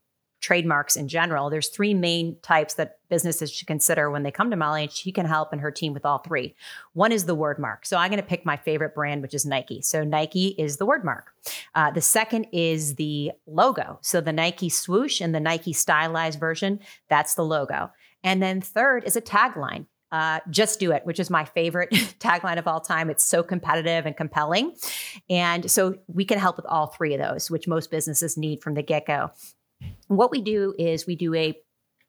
[0.46, 1.50] trademarks in general.
[1.50, 5.10] There's three main types that businesses should consider when they come to Molly, and she
[5.10, 6.54] can help and her team with all three.
[6.92, 7.84] One is the word mark.
[7.84, 9.82] So I'm going to pick my favorite brand, which is Nike.
[9.82, 11.32] So Nike is the word mark.
[11.74, 13.98] Uh, the second is the logo.
[14.02, 16.78] So the Nike swoosh and the Nike stylized version,
[17.08, 17.90] that's the logo.
[18.22, 19.86] And then third is a tagline.
[20.12, 23.10] Uh, just do it, which is my favorite tagline of all time.
[23.10, 24.76] It's so competitive and compelling.
[25.28, 28.74] And so we can help with all three of those, which most businesses need from
[28.74, 29.32] the get go.
[30.08, 31.54] What we do is we do a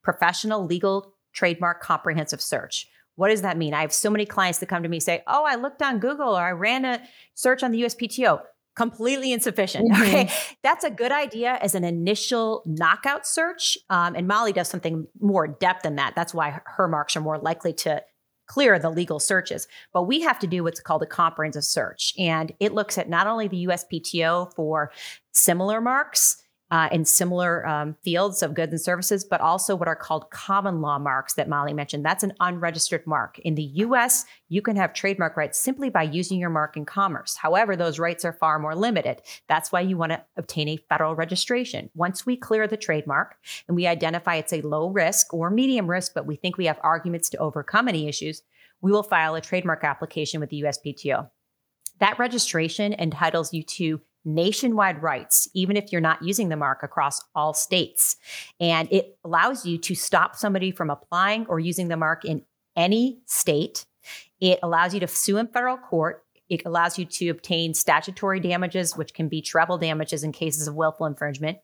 [0.03, 2.87] professional legal trademark comprehensive search.
[3.15, 3.73] What does that mean?
[3.73, 6.37] I have so many clients that come to me say, "Oh, I looked on Google
[6.37, 7.01] or I ran a
[7.33, 8.41] search on the USPTO."
[8.75, 9.91] Completely insufficient.
[9.91, 10.03] Mm-hmm.
[10.03, 10.29] Okay,
[10.63, 13.75] that's a good idea as an initial knockout search.
[13.89, 16.13] Um, and Molly does something more depth than that.
[16.15, 18.03] That's why her marks are more likely to
[18.45, 19.67] clear the legal searches.
[19.93, 23.25] But we have to do what's called a comprehensive search, and it looks at not
[23.25, 24.91] only the USPTO for
[25.31, 26.37] similar marks
[26.69, 30.81] uh, in similar um, fields of goods and services, but also what are called common
[30.81, 32.03] law marks that Molly mentioned.
[32.03, 33.39] That's an unregistered mark.
[33.39, 37.37] In the US, you can have trademark rights simply by using your mark in commerce.
[37.37, 39.21] However, those rights are far more limited.
[39.47, 41.89] That's why you want to obtain a federal registration.
[41.95, 46.13] Once we clear the trademark and we identify it's a low risk or medium risk,
[46.13, 48.41] but we think we have arguments to overcome any issues,
[48.81, 51.29] we will file a trademark application with the USPTO.
[51.99, 57.23] That registration entitles you to nationwide rights, even if you're not using the mark across
[57.33, 58.17] all states.
[58.59, 62.43] And it allows you to stop somebody from applying or using the mark in
[62.75, 63.85] any state.
[64.39, 66.23] It allows you to sue in federal court.
[66.49, 70.75] It allows you to obtain statutory damages, which can be treble damages in cases of
[70.75, 71.57] willful infringement.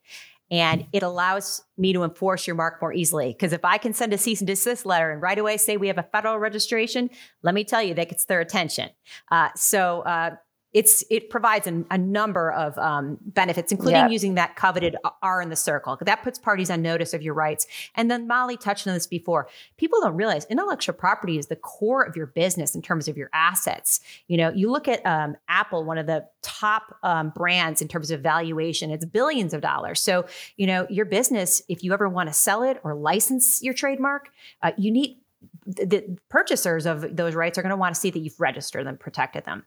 [0.52, 3.30] And it allows me to enforce your mark more easily.
[3.30, 5.88] Because if I can send a cease and desist letter and right away say we
[5.88, 7.10] have a federal registration,
[7.42, 8.90] let me tell you, that gets their attention.
[9.32, 10.36] Uh, so uh,
[10.74, 15.50] it's it provides a, a number of um, benefits, including using that coveted R in
[15.50, 15.98] the circle.
[16.02, 17.68] That puts parties on notice of your rights.
[17.96, 19.48] And then Molly touched on this before.
[19.78, 23.30] People don't realize intellectual property is the core of your business in terms of your
[23.34, 24.00] assets.
[24.28, 28.10] You know, you look at um, Apple, one of the top um, brands in terms
[28.10, 28.90] of valuation.
[28.90, 30.02] It's billions of dollars.
[30.02, 30.26] So
[30.58, 34.30] you know, your business, if you ever want to sell it or license your trademark,
[34.62, 35.20] uh, you need
[35.66, 38.98] the purchasers of those rights are going to want to see that you've registered them,
[38.98, 39.66] protected them.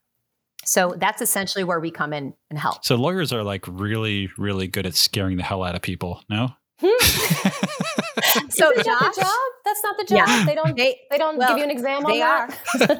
[0.66, 2.84] So that's essentially where we come in and help.
[2.84, 6.22] So lawyers are like really, really good at scaring the hell out of people.
[6.28, 6.50] No.
[6.80, 7.58] Hmm.
[8.48, 9.30] so Josh, the job?
[9.64, 10.28] That's not the job.
[10.28, 10.44] Yeah.
[10.44, 10.76] They don't.
[10.76, 12.04] They, they don't well, give you an exam.
[12.06, 12.48] They are.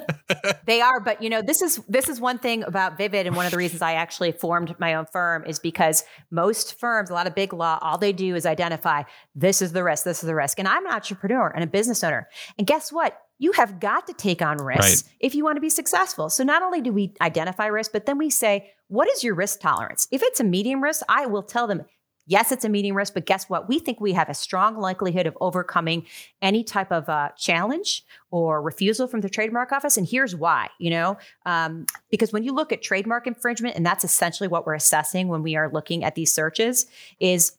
[0.65, 0.99] they are.
[0.99, 3.57] But you know, this is this is one thing about Vivid, and one of the
[3.57, 7.53] reasons I actually formed my own firm is because most firms, a lot of big
[7.53, 9.03] law, all they do is identify
[9.35, 12.03] this is the risk, this is the risk, and I'm an entrepreneur and a business
[12.03, 12.27] owner,
[12.57, 13.19] and guess what?
[13.39, 15.13] You have got to take on risks right.
[15.19, 16.29] if you want to be successful.
[16.29, 19.59] So not only do we identify risk, but then we say, what is your risk
[19.59, 20.07] tolerance?
[20.11, 21.83] If it's a medium risk, I will tell them,
[22.25, 23.69] yes, it's a medium risk, but guess what?
[23.69, 26.05] We think we have a strong likelihood of overcoming
[26.41, 29.97] any type of uh, challenge or refusal from the trademark office.
[29.97, 34.03] And here's why, you know, um, because when you look at trademark infringement, and that's
[34.03, 36.85] essentially what we're assessing when we are looking at these searches,
[37.19, 37.53] is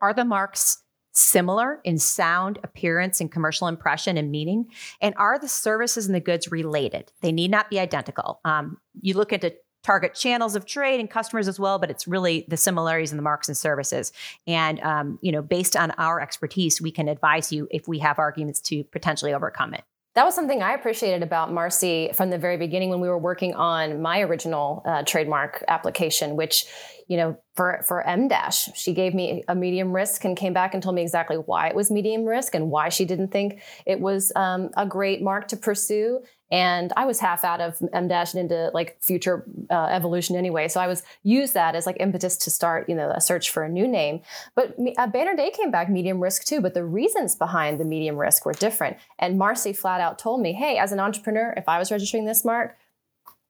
[0.00, 0.83] are the marks
[1.14, 4.66] similar in sound, appearance, and commercial impression and meaning?
[5.00, 7.12] And are the services and the goods related?
[7.22, 8.40] They need not be identical.
[8.44, 12.46] Um, you look into target channels of trade and customers as well, but it's really
[12.48, 14.12] the similarities in the marks and services.
[14.46, 18.18] And um, you know, based on our expertise, we can advise you if we have
[18.18, 19.84] arguments to potentially overcome it.
[20.14, 23.54] That was something I appreciated about Marcy from the very beginning when we were working
[23.54, 26.66] on my original uh, trademark application, which,
[27.08, 30.72] you know, for for M dash, she gave me a medium risk and came back
[30.72, 33.98] and told me exactly why it was medium risk and why she didn't think it
[34.00, 36.20] was um, a great mark to pursue.
[36.50, 40.68] And I was half out of M dash and into like future uh, evolution anyway.
[40.68, 43.62] So I was use that as like impetus to start, you know, a search for
[43.62, 44.20] a new name.
[44.54, 48.16] But uh, Banner Day came back medium risk too, but the reasons behind the medium
[48.16, 48.98] risk were different.
[49.18, 52.44] And Marcy flat out told me, hey, as an entrepreneur, if I was registering this
[52.44, 52.76] mark,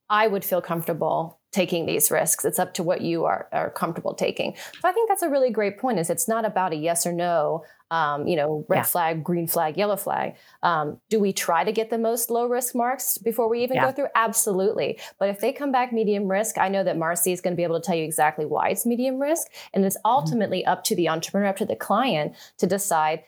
[0.08, 2.44] I would feel comfortable taking these risks.
[2.44, 4.56] It's up to what you are, are comfortable taking.
[4.80, 7.12] So I think that's a really great point is it's not about a yes or
[7.12, 8.82] no, um, you know, red yeah.
[8.82, 10.34] flag, green flag, yellow flag.
[10.64, 13.86] Um, do we try to get the most low risk marks before we even yeah.
[13.86, 14.08] go through?
[14.16, 14.98] Absolutely.
[15.20, 17.62] But if they come back medium risk, I know that Marcy is going to be
[17.62, 19.46] able to tell you exactly why it's medium risk.
[19.72, 20.10] And it's mm-hmm.
[20.10, 20.72] ultimately mm-hmm.
[20.72, 23.22] up to the entrepreneur, up to the client to decide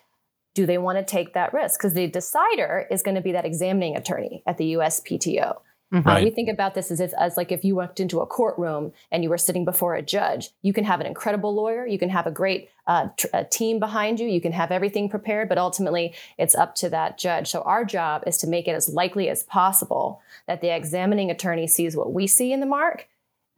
[0.53, 1.79] do they want to take that risk?
[1.79, 5.55] Because the decider is going to be that examining attorney at the USPTO.
[5.93, 6.07] Mm-hmm.
[6.07, 8.91] Uh, we think about this as if, as like if you walked into a courtroom
[9.09, 10.49] and you were sitting before a judge.
[10.61, 13.79] You can have an incredible lawyer, you can have a great uh, tr- a team
[13.79, 17.47] behind you, you can have everything prepared, but ultimately it's up to that judge.
[17.47, 21.67] So our job is to make it as likely as possible that the examining attorney
[21.67, 23.07] sees what we see in the mark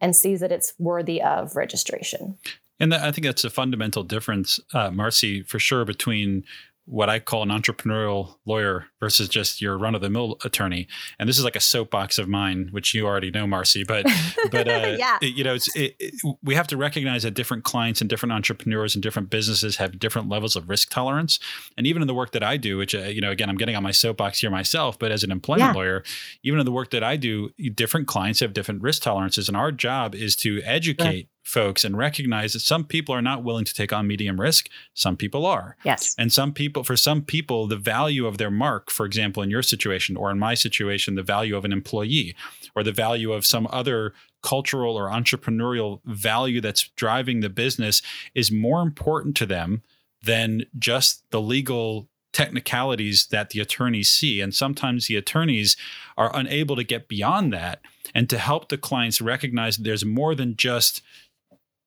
[0.00, 2.38] and sees that it's worthy of registration.
[2.78, 6.44] And I think that's a fundamental difference, uh, Marcy, for sure, between
[6.86, 10.86] what I call an entrepreneurial lawyer versus just your run of the mill attorney.
[11.18, 13.82] And this is like a soapbox of mine, which you already know, Marcy.
[13.82, 14.06] But
[14.50, 15.18] but uh, yeah.
[15.20, 18.32] It, you know, it's it, it, we have to recognize that different clients and different
[18.32, 21.40] entrepreneurs and different businesses have different levels of risk tolerance.
[21.76, 23.76] And even in the work that I do, which uh, you know, again, I'm getting
[23.76, 25.80] on my soapbox here myself, but as an employment yeah.
[25.80, 26.04] lawyer,
[26.42, 29.72] even in the work that I do, different clients have different risk tolerances, and our
[29.72, 33.92] job is to educate folks and recognize that some people are not willing to take
[33.92, 34.68] on medium risk.
[34.94, 35.76] Some people are.
[35.84, 36.14] Yes.
[36.18, 39.62] And some people, for some people, the value of their mark, for example, in your
[39.62, 42.34] situation or in my situation, the value of an employee
[42.74, 48.02] or the value of some other cultural or entrepreneurial value that's driving the business
[48.34, 49.82] is more important to them
[50.22, 54.40] than just the legal technicalities that the attorneys see.
[54.40, 55.76] And sometimes the attorneys
[56.16, 57.80] are unable to get beyond that
[58.14, 61.02] and to help the clients recognize there's more than just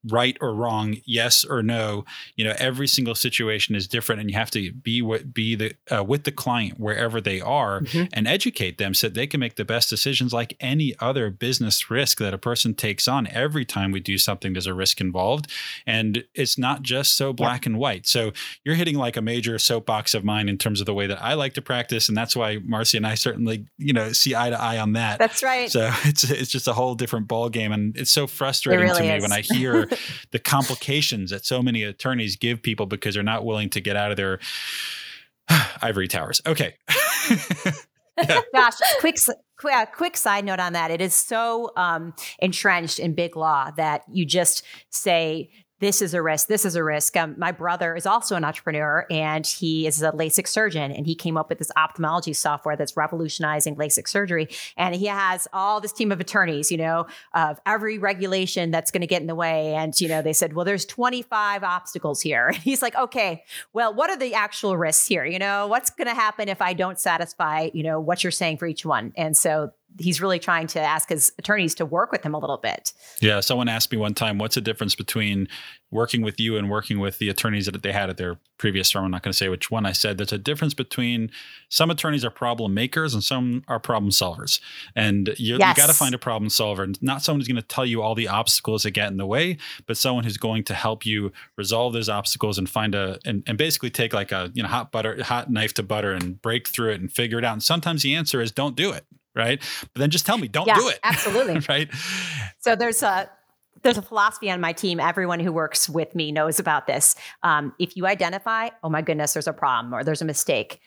[0.10, 2.06] right or wrong, yes or no.
[2.36, 5.02] You know, every single situation is different, and you have to be
[5.34, 8.06] be the uh, with the client wherever they are mm-hmm.
[8.14, 10.34] and educate them so they can make the best decisions.
[10.34, 14.54] Like any other business risk that a person takes on, every time we do something,
[14.54, 15.50] there's a risk involved,
[15.86, 17.72] and it's not just so black yeah.
[17.72, 18.08] and white.
[18.08, 18.32] So
[18.64, 21.34] you're hitting like a major soapbox of mine in terms of the way that I
[21.36, 24.62] like to practice, and that's why Marcy and I certainly you know see eye to
[24.62, 25.20] eye on that.
[25.20, 25.72] That's right.
[25.72, 29.02] So it's it's just a whole different ball game, and it's so frustrating it really
[29.02, 29.22] to me is.
[29.22, 29.88] when I hear
[30.32, 34.12] the complications that so many attorneys give people because they're not willing to get out
[34.12, 34.40] of their
[35.82, 36.42] ivory towers.
[36.46, 36.76] Okay.
[38.54, 39.18] Gosh, quick,
[39.58, 40.92] quick, uh, quick side note on that.
[40.92, 45.50] It is so um, entrenched in big law that you just say
[45.84, 46.48] this is a risk.
[46.48, 47.18] This is a risk.
[47.18, 51.14] Um, my brother is also an entrepreneur and he is a LASIK surgeon and he
[51.14, 54.48] came up with this ophthalmology software that's revolutionizing LASIK surgery.
[54.78, 59.02] And he has all this team of attorneys, you know, of every regulation that's going
[59.02, 59.76] to get in the way.
[59.76, 62.48] And, you know, they said, well, there's 25 obstacles here.
[62.54, 63.44] And he's like, okay,
[63.74, 65.26] well, what are the actual risks here?
[65.26, 68.58] You know, what's going to happen if I don't satisfy, you know, what you're saying
[68.58, 69.12] for each one?
[69.18, 72.58] And so he's really trying to ask his attorneys to work with him a little
[72.58, 72.94] bit.
[73.22, 75.48] Yeah, someone asked me one time, what's the difference between
[75.92, 79.06] working with you and working with the attorneys that they had at their previous firm?
[79.06, 79.86] I'm not going to say which one.
[79.86, 81.32] I said there's a difference between
[81.70, 84.60] some attorneys are problem makers and some are problem solvers.
[84.96, 85.78] And you, yes.
[85.78, 88.16] you got to find a problem solver, not someone who's going to tell you all
[88.16, 91.94] the obstacles that get in the way, but someone who's going to help you resolve
[91.94, 95.22] those obstacles and find a and, and basically take like a you know hot butter
[95.24, 97.54] hot knife to butter and break through it and figure it out.
[97.54, 99.62] And sometimes the answer is don't do it right?
[99.94, 101.00] But then just tell me, don't yeah, do it.
[101.04, 101.60] Absolutely.
[101.68, 101.90] right.
[102.60, 103.30] So there's a
[103.82, 105.00] there's a philosophy on my team.
[105.00, 107.16] Everyone who works with me knows about this.
[107.44, 110.80] Um, if you identify, oh my goodness, there's a problem or there's a mistake,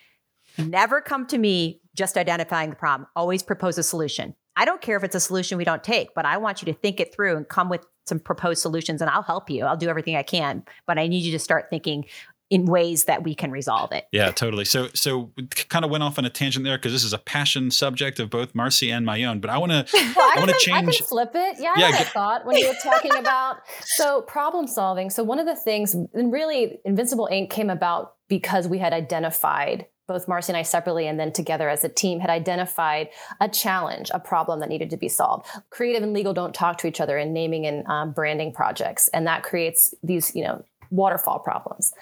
[0.56, 3.08] never come to me just identifying the problem.
[3.14, 4.34] Always propose a solution.
[4.56, 6.78] I don't care if it's a solution we don't take, but I want you to
[6.78, 9.64] think it through and come with some proposed solutions and I'll help you.
[9.64, 12.06] I'll do everything I can, but I need you to start thinking
[12.48, 14.06] in ways that we can resolve it.
[14.12, 14.64] Yeah, totally.
[14.64, 15.32] So so
[15.68, 18.30] kind of went off on a tangent there because this is a passion subject of
[18.30, 19.40] both Marcy and my own.
[19.40, 20.88] But I want to well, I want to change.
[20.88, 21.56] I can flip it.
[21.58, 25.10] Yeah, yeah I had a thought when you were talking about so problem solving.
[25.10, 29.86] So one of the things, and really, Invincible Ink came about because we had identified
[30.06, 33.08] both Marcy and I separately and then together as a team had identified
[33.40, 35.46] a challenge, a problem that needed to be solved.
[35.70, 39.26] Creative and legal don't talk to each other in naming and um, branding projects, and
[39.26, 40.64] that creates these, you know,
[40.96, 41.92] waterfall problems.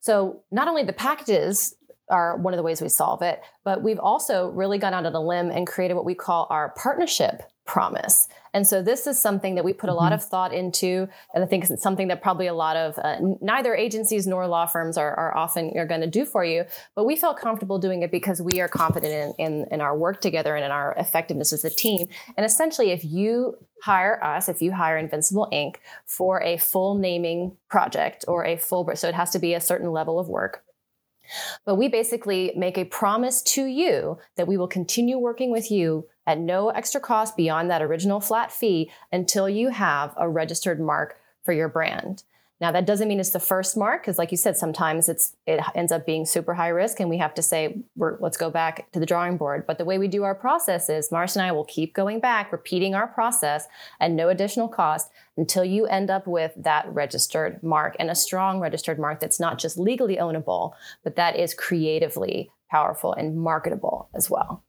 [0.00, 1.74] So not only the packages
[2.10, 5.14] are one of the ways we solve it, but we've also really gone out on
[5.14, 8.28] a limb and created what we call our partnership promise.
[8.54, 10.14] And so this is something that we put a lot mm-hmm.
[10.14, 13.74] of thought into, and I think it's something that probably a lot of uh, neither
[13.74, 16.64] agencies nor law firms are, are often are going to do for you.
[16.94, 20.20] But we felt comfortable doing it because we are confident in, in, in our work
[20.20, 22.06] together and in our effectiveness as a team.
[22.36, 25.76] And essentially, if you hire us, if you hire Invincible Inc.
[26.06, 29.90] for a full naming project or a full, so it has to be a certain
[29.90, 30.62] level of work
[31.64, 36.06] but we basically make a promise to you that we will continue working with you
[36.26, 41.18] at no extra cost beyond that original flat fee until you have a registered mark
[41.42, 42.24] for your brand.
[42.60, 45.60] Now that doesn't mean it's the first mark because, like you said, sometimes it's it
[45.74, 49.00] ends up being super high risk, and we have to say let's go back to
[49.00, 49.66] the drawing board.
[49.66, 52.52] But the way we do our process is Marcy and I will keep going back,
[52.52, 53.66] repeating our process
[54.00, 58.60] at no additional cost until you end up with that registered mark and a strong
[58.60, 60.72] registered mark that's not just legally ownable,
[61.02, 64.62] but that is creatively powerful and marketable as well.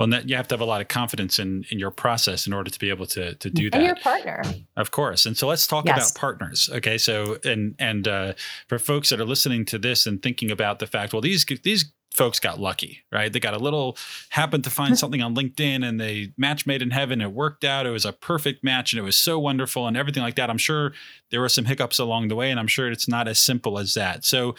[0.00, 2.46] Well, and that you have to have a lot of confidence in in your process
[2.46, 3.76] in order to be able to to do that.
[3.76, 4.42] And your partner,
[4.78, 5.26] of course.
[5.26, 5.94] And so let's talk yes.
[5.94, 6.70] about partners.
[6.72, 8.32] Okay, so and and uh,
[8.66, 11.92] for folks that are listening to this and thinking about the fact, well, these these
[12.12, 13.32] folks got lucky, right?
[13.32, 13.96] They got a little
[14.30, 17.20] happened to find something on LinkedIn and they match made in heaven.
[17.20, 17.86] It worked out.
[17.86, 20.50] It was a perfect match and it was so wonderful and everything like that.
[20.50, 20.92] I'm sure
[21.30, 23.94] there were some hiccups along the way, and I'm sure it's not as simple as
[23.94, 24.24] that.
[24.24, 24.56] So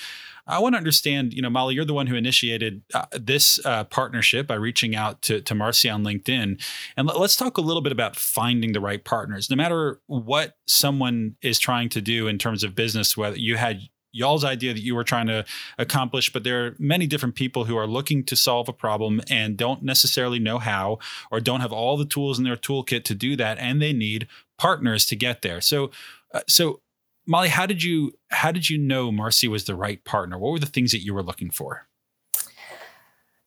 [0.47, 3.83] I want to understand, you know, Molly, you're the one who initiated uh, this uh,
[3.85, 6.61] partnership by reaching out to, to Marcy on LinkedIn.
[6.97, 9.49] And let, us talk a little bit about finding the right partners.
[9.49, 13.81] No matter what someone is trying to do in terms of business, whether you had
[14.11, 15.45] y'all's idea that you were trying to
[15.77, 19.57] accomplish, but there are many different people who are looking to solve a problem and
[19.57, 20.99] don't necessarily know how
[21.31, 23.57] or don't have all the tools in their toolkit to do that.
[23.57, 25.61] And they need partners to get there.
[25.61, 25.91] So,
[26.33, 26.81] uh, so
[27.27, 30.37] Molly, how did you how did you know Marcy was the right partner?
[30.37, 31.87] What were the things that you were looking for?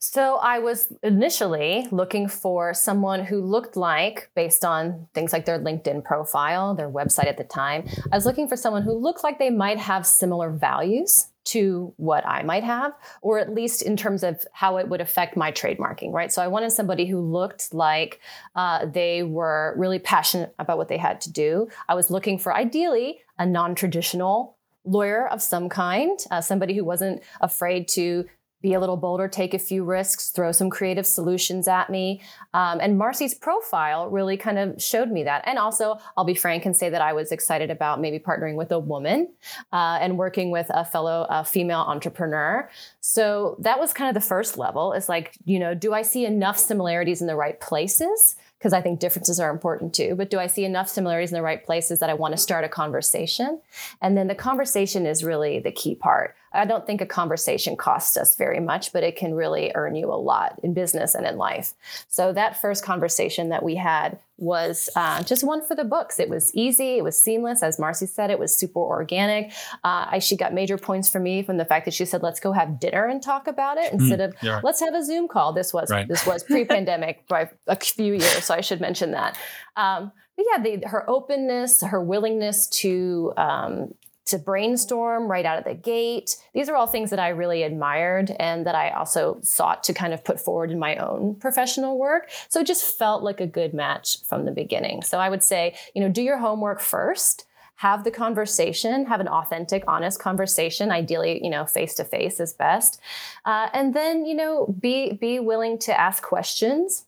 [0.07, 5.59] So I was initially looking for someone who looked like, based on things like their
[5.59, 9.39] LinkedIn profile, their website at the time, I was looking for someone who looked like
[9.39, 12.93] they might have similar values to what I might have,
[13.23, 16.31] or at least in terms of how it would affect my trademarking, right?
[16.31, 18.21] So I wanted somebody who looked like
[18.55, 21.69] uh, they were really passionate about what they had to do.
[21.89, 26.85] I was looking for ideally a non traditional lawyer of some kind, uh, somebody who
[26.85, 28.27] wasn't afraid to
[28.65, 32.23] be a little bolder, take a few risks, throw some creative solutions at me.
[32.55, 35.45] Um, and Marcy's profile really kind of showed me that.
[35.47, 38.73] And also, I'll be frank and say that I was excited about maybe partnering with
[38.73, 39.29] a woman
[39.71, 42.71] uh, and working with a fellow female entrepreneur.
[43.01, 44.95] So that was kind of the first level.
[44.95, 48.35] It's like, you know, do I see enough similarities in the right places?
[48.65, 50.15] because I think differences are important too.
[50.15, 52.65] But do I see enough similarities in the right places that I want to start
[52.65, 53.61] a conversation?
[54.01, 56.35] And then the conversation is really the key part.
[56.55, 60.13] I don't think a conversation costs us very much, but it can really earn you
[60.13, 61.75] a lot in business and in life.
[62.09, 66.19] So that first conversation that we had was uh, just one for the books.
[66.19, 67.63] It was easy, it was seamless.
[67.63, 69.53] As Marcy said, it was super organic.
[69.85, 72.41] Uh, I, she got major points for me from the fact that she said, "Let's
[72.41, 74.61] go have dinner and talk about it," instead mm, of yeah.
[74.63, 76.09] "Let's have a Zoom call." This was right.
[76.09, 79.39] this was pre-pandemic by a few years, so I should mention that.
[79.77, 83.95] Um, but yeah, the, her openness, her willingness to um,
[84.27, 86.37] to brainstorm right out of the gate.
[86.55, 90.14] These are all things that I really admired and that I also sought to kind
[90.14, 92.31] of put forward in my own professional work.
[92.49, 95.03] So it just felt like a good match from the beginning.
[95.03, 97.47] So I would say, you know, do your homework first.
[97.79, 100.93] Have the conversation, have an authentic, honest conversation.
[100.93, 103.01] Ideally, you know, face to face is best,
[103.45, 107.05] uh, and then you know, be be willing to ask questions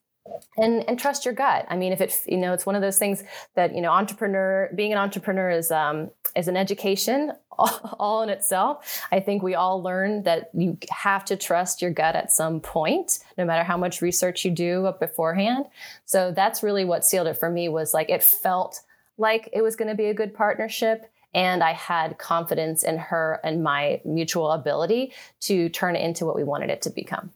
[0.57, 1.67] and and trust your gut.
[1.69, 3.23] I mean, if it you know it's one of those things
[3.55, 8.29] that you know entrepreneur being an entrepreneur is um, is an education all, all in
[8.29, 9.03] itself.
[9.11, 13.19] I think we all learn that you have to trust your gut at some point,
[13.37, 15.67] no matter how much research you do beforehand.
[16.05, 17.69] So that's really what sealed it for me.
[17.69, 18.81] Was like it felt
[19.19, 21.11] like it was going to be a good partnership.
[21.35, 26.37] And I had confidence in her and my mutual ability to turn it into what
[26.37, 27.31] we wanted it to become.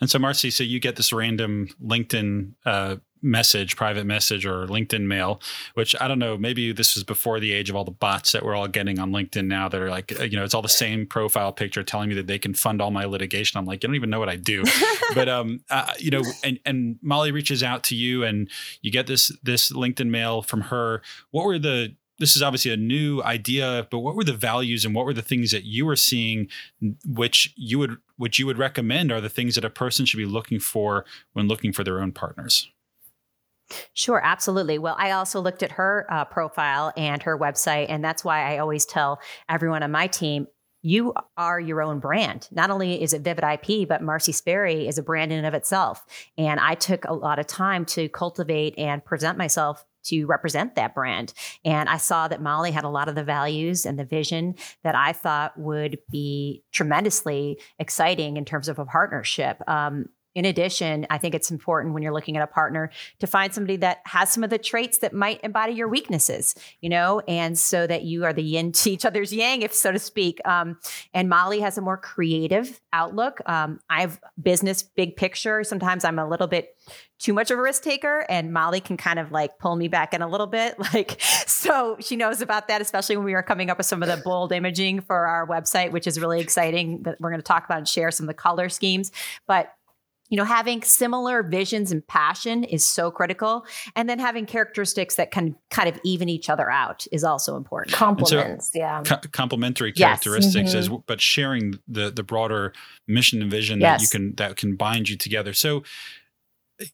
[0.00, 5.02] And so, Marcy, so you get this random LinkedIn uh, message, private message, or LinkedIn
[5.02, 5.40] mail,
[5.74, 8.44] which I don't know, maybe this was before the age of all the bots that
[8.44, 10.68] we're all getting on LinkedIn now that are like, uh, you know, it's all the
[10.68, 13.58] same profile picture telling me that they can fund all my litigation.
[13.58, 14.64] I'm like, you don't even know what I do.
[15.14, 18.48] but, um, uh, you know, and, and Molly reaches out to you and
[18.82, 21.02] you get this, this LinkedIn mail from her.
[21.30, 24.94] What were the, this is obviously a new idea, but what were the values and
[24.94, 26.48] what were the things that you were seeing,
[27.06, 30.26] which you would which you would recommend are the things that a person should be
[30.26, 32.68] looking for when looking for their own partners?
[33.94, 34.78] Sure, absolutely.
[34.78, 38.58] Well, I also looked at her uh, profile and her website, and that's why I
[38.58, 40.46] always tell everyone on my team
[40.82, 42.48] you are your own brand.
[42.50, 45.54] Not only is it Vivid IP, but Marcy Sperry is a brand in and of
[45.54, 46.04] itself.
[46.38, 50.94] And I took a lot of time to cultivate and present myself to represent that
[50.94, 51.32] brand.
[51.64, 54.94] And I saw that Molly had a lot of the values and the vision that
[54.94, 59.60] I thought would be tremendously exciting in terms of a partnership.
[59.68, 60.06] Um,
[60.40, 63.76] in addition, I think it's important when you're looking at a partner to find somebody
[63.76, 67.86] that has some of the traits that might embody your weaknesses, you know, and so
[67.86, 70.40] that you are the yin to each other's yang, if so to speak.
[70.46, 70.78] Um,
[71.12, 73.42] and Molly has a more creative outlook.
[73.44, 75.62] Um, I have business big picture.
[75.62, 76.74] Sometimes I'm a little bit
[77.18, 80.14] too much of a risk taker and Molly can kind of like pull me back
[80.14, 80.74] in a little bit.
[80.92, 84.08] Like, so she knows about that, especially when we were coming up with some of
[84.08, 87.64] the bold imaging for our website, which is really exciting that we're going to talk
[87.64, 89.12] about and share some of the color schemes.
[89.46, 89.72] But
[90.30, 93.66] you know, having similar visions and passion is so critical.
[93.96, 97.94] And then having characteristics that can kind of even each other out is also important.
[97.94, 99.02] Complements, so, yeah.
[99.04, 100.86] Co- complementary characteristics, yes.
[100.86, 100.94] mm-hmm.
[100.94, 102.72] as, but sharing the the broader
[103.08, 104.00] mission and vision yes.
[104.00, 105.52] that you can that can bind you together.
[105.52, 105.82] So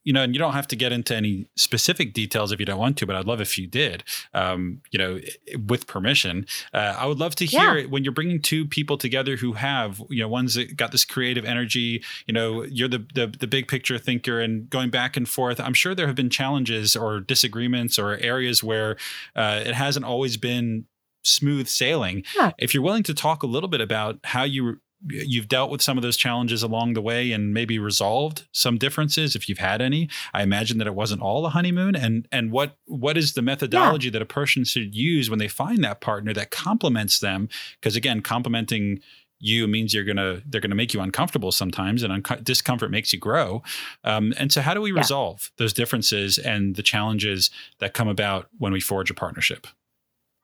[0.05, 2.78] you know, and you don't have to get into any specific details if you don't
[2.78, 5.20] want to, but I'd love if you did, um, you know,
[5.66, 6.47] with permission.
[6.72, 7.87] Uh, I would love to hear yeah.
[7.87, 11.45] when you're bringing two people together who have, you know, ones that got this creative
[11.45, 15.61] energy, you know, you're the, the, the big picture thinker and going back and forth.
[15.61, 18.97] I'm sure there have been challenges or disagreements or areas where
[19.34, 20.87] uh, it hasn't always been
[21.26, 22.24] smooth sailing.
[22.37, 22.53] Yeah.
[22.59, 25.99] If you're willing to talk a little bit about how you you've dealt with some
[25.99, 30.09] of those challenges along the way and maybe resolved some differences if you've had any
[30.32, 34.09] i imagine that it wasn't all a honeymoon and and what what is the methodology
[34.09, 34.12] yeah.
[34.12, 37.49] that a person should use when they find that partner that complements them
[37.80, 39.01] because again complementing
[39.38, 43.18] you means you're gonna they're gonna make you uncomfortable sometimes and un- discomfort makes you
[43.18, 43.62] grow
[44.05, 44.99] um, and so how do we yeah.
[44.99, 49.66] resolve those differences and the challenges that come about when we forge a partnership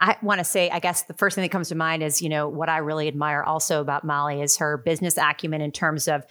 [0.02, 2.28] I want to say, I guess the first thing that comes to mind is, you
[2.28, 6.24] know, what I really admire also about Molly is her business acumen in terms of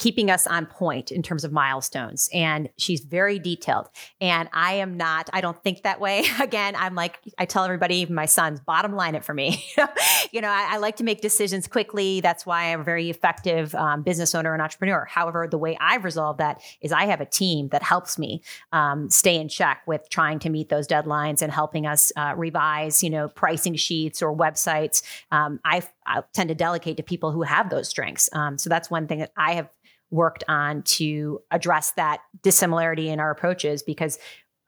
[0.00, 2.30] keeping us on point in terms of milestones.
[2.32, 3.90] And she's very detailed.
[4.18, 6.24] And I am not, I don't think that way.
[6.40, 9.62] Again, I'm like, I tell everybody, even my sons, bottom line it for me.
[10.32, 12.22] you know, I, I, like to make decisions quickly.
[12.22, 15.04] That's why I'm a very effective um, business owner and entrepreneur.
[15.04, 18.42] However, the way I've resolved that is I have a team that helps me
[18.72, 23.02] um, stay in check with trying to meet those deadlines and helping us uh, revise,
[23.02, 25.02] you know, pricing sheets or websites.
[25.30, 28.30] Um, I, I tend to delegate to people who have those strengths.
[28.32, 29.68] Um, so that's one thing that I have
[30.10, 34.18] worked on to address that dissimilarity in our approaches because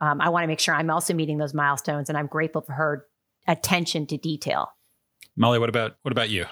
[0.00, 2.72] um, I want to make sure I'm also meeting those milestones, and I'm grateful for
[2.72, 3.06] her
[3.46, 4.72] attention to detail.
[5.36, 6.46] Molly, what about what about you?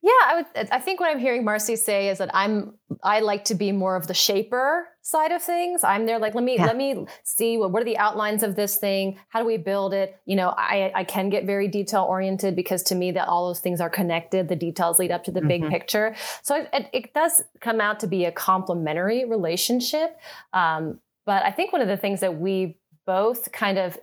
[0.00, 0.70] Yeah, I would.
[0.70, 2.74] I think what I'm hearing Marcy say is that I'm.
[3.02, 5.82] I like to be more of the shaper side of things.
[5.82, 6.66] I'm there, like let me yeah.
[6.66, 9.18] let me see what what are the outlines of this thing.
[9.28, 10.16] How do we build it?
[10.24, 13.58] You know, I I can get very detail oriented because to me that all those
[13.58, 14.48] things are connected.
[14.48, 15.48] The details lead up to the mm-hmm.
[15.48, 16.14] big picture.
[16.42, 20.16] So it, it, it, does come out to be a complementary relationship.
[20.52, 23.98] Um, but I think one of the things that we both kind of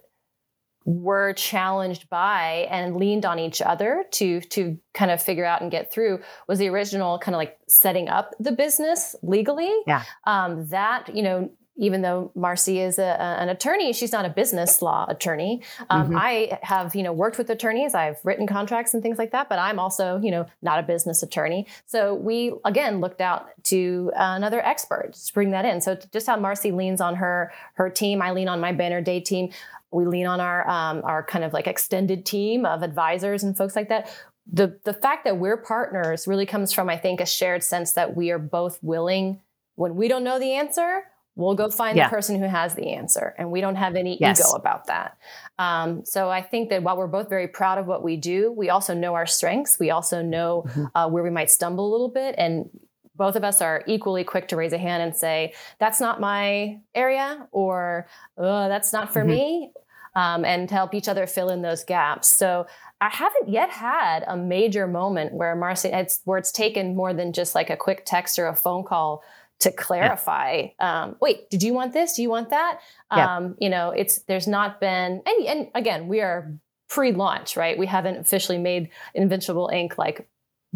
[0.86, 5.72] were challenged by and leaned on each other to to kind of figure out and
[5.72, 9.74] get through was the original kind of like setting up the business legally.
[9.88, 10.04] Yeah.
[10.26, 14.82] Um, that you know even though Marcy is a, an attorney, she's not a business
[14.82, 15.62] law attorney.
[15.90, 16.18] Um, mm-hmm.
[16.18, 17.94] I have, you know, worked with attorneys.
[17.94, 21.22] I've written contracts and things like that, but I'm also, you know, not a business
[21.22, 21.68] attorney.
[21.86, 25.82] So we again looked out to another expert to bring that in.
[25.82, 29.20] So just how Marcy leans on her her team, I lean on my Banner Day
[29.20, 29.52] team
[29.92, 33.76] we lean on our um, our kind of like extended team of advisors and folks
[33.76, 34.10] like that
[34.52, 38.16] the the fact that we're partners really comes from i think a shared sense that
[38.16, 39.42] we are both willing
[39.76, 41.04] when we don't know the answer
[41.36, 42.08] we'll go find yeah.
[42.08, 44.40] the person who has the answer and we don't have any yes.
[44.40, 45.18] ego about that
[45.60, 48.70] um, so i think that while we're both very proud of what we do we
[48.70, 50.86] also know our strengths we also know mm-hmm.
[50.96, 52.70] uh, where we might stumble a little bit and
[53.18, 56.80] both of us are equally quick to raise a hand and say, that's not my
[56.94, 58.08] area, or
[58.38, 59.30] oh, that's not for mm-hmm.
[59.30, 59.72] me,
[60.16, 62.28] um, and to help each other fill in those gaps.
[62.28, 62.68] So
[63.02, 67.34] I haven't yet had a major moment where Marcy, it's, where it's taken more than
[67.34, 69.24] just like a quick text or a phone call
[69.60, 70.68] to clarify.
[70.80, 71.04] Yeah.
[71.04, 72.14] Um, wait, did you want this?
[72.16, 72.80] Do you want that?
[73.16, 73.38] Yeah.
[73.38, 76.54] Um, you know, it's there's not been, and, and again, we are
[76.90, 77.78] pre-launch, right?
[77.78, 80.28] We haven't officially made Invincible Ink like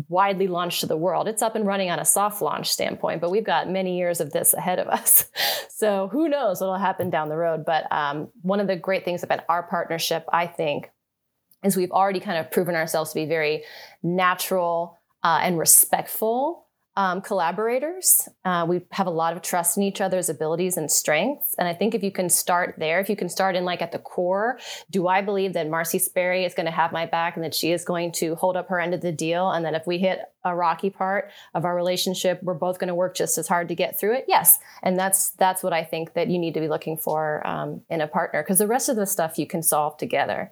[0.07, 1.27] widely launched to the world.
[1.27, 4.32] It's up and running on a soft launch standpoint, but we've got many years of
[4.32, 5.25] this ahead of us.
[5.80, 7.63] So who knows what'll happen down the road.
[7.63, 10.91] But um, one of the great things about our partnership, I think,
[11.63, 13.63] is we've already kind of proven ourselves to be very
[14.03, 16.67] natural uh, and respectful
[16.99, 18.27] um, collaborators.
[18.43, 21.55] Uh, we have a lot of trust in each other's abilities and strengths.
[21.57, 23.93] And I think if you can start there, if you can start in like at
[23.93, 24.59] the core,
[24.91, 27.71] do I believe that Marcy Sperry is going to have my back and that she
[27.71, 29.49] is going to hold up her end of the deal?
[29.49, 32.95] And that if we hit a rocky part of our relationship, we're both going to
[32.95, 34.25] work just as hard to get through it?
[34.27, 34.59] Yes.
[34.83, 38.01] And that's that's what I think that you need to be looking for um, in
[38.01, 40.51] a partner because the rest of the stuff you can solve together.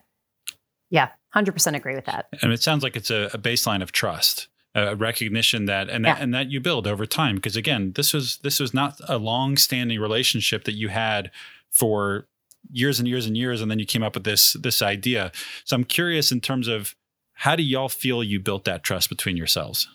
[0.89, 2.29] Yeah, 100% agree with that.
[2.41, 4.47] And it sounds like it's a, a baseline of trust
[4.77, 6.13] a recognition that and yeah.
[6.13, 9.17] that and that you build over time because again this was this was not a
[9.17, 11.31] long standing relationship that you had
[11.71, 12.27] for
[12.71, 15.31] years and years and years and then you came up with this this idea
[15.65, 16.95] so i'm curious in terms of
[17.33, 19.87] how do y'all feel you built that trust between yourselves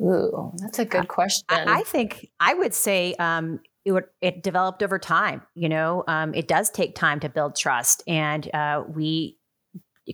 [0.00, 1.44] Ooh, that's a good question.
[1.48, 5.42] I, I think I would say um, it, would, it developed over time.
[5.56, 9.37] You know, um, it does take time to build trust, and uh, we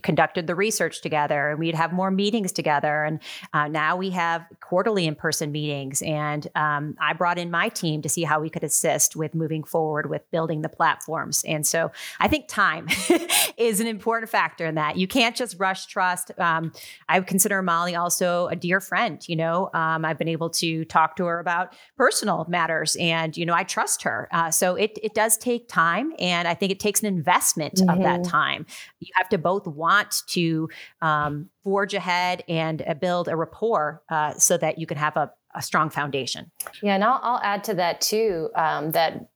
[0.03, 3.03] conducted the research together and we'd have more meetings together.
[3.03, 3.19] And
[3.53, 6.01] uh, now we have quarterly in person meetings.
[6.01, 9.63] And um, I brought in my team to see how we could assist with moving
[9.63, 11.43] forward with building the platforms.
[11.47, 12.87] And so I think time
[13.57, 14.97] is an important factor in that.
[14.97, 16.31] You can't just rush trust.
[16.37, 16.73] Um,
[17.07, 19.23] I consider Molly also a dear friend.
[19.27, 23.45] You know, um, I've been able to talk to her about personal matters and, you
[23.45, 24.27] know, I trust her.
[24.31, 26.11] Uh, so it, it does take time.
[26.19, 27.89] And I think it takes an investment mm-hmm.
[27.89, 28.29] of that mm-hmm.
[28.29, 28.65] time.
[28.99, 29.84] You have to both want
[30.27, 30.69] to
[31.01, 35.31] um, forge ahead and uh, build a rapport uh, so that you can have a,
[35.53, 36.51] a, strong foundation.
[36.81, 39.29] Yeah, and I'll, I'll add to that too um, that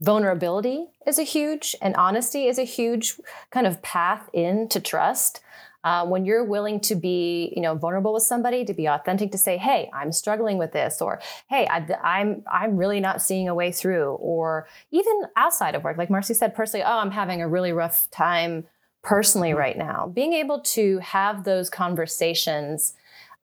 [0.00, 3.14] vulnerability is a huge and honesty is a huge
[3.50, 5.40] kind of path into trust.
[5.84, 9.38] Uh, when you're willing to be, you know, vulnerable with somebody, to be authentic, to
[9.38, 13.54] say, "Hey, I'm struggling with this," or "Hey, I, I'm, I'm really not seeing a
[13.54, 17.48] way through," or even outside of work, like Marcy said, personally, "Oh, I'm having a
[17.48, 18.66] really rough time
[19.02, 22.94] personally right now, being able to have those conversations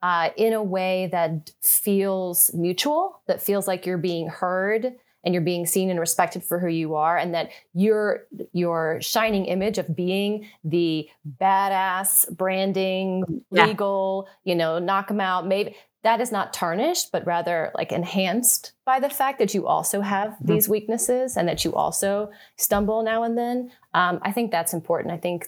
[0.03, 4.93] uh, in a way that feels mutual, that feels like you're being heard
[5.24, 9.45] and you're being seen and respected for who you are, and that your your shining
[9.45, 11.10] image of being the
[11.41, 13.66] badass, branding, yeah.
[13.66, 15.76] legal, you know, knock them out, maybe
[16.06, 20.34] that is not tarnished, but rather like enhanced by the fact that you also have
[20.34, 20.53] mm-hmm.
[20.53, 23.72] these weaknesses and that you also stumble now and then.
[23.95, 25.12] Um, I think that's important.
[25.12, 25.47] I think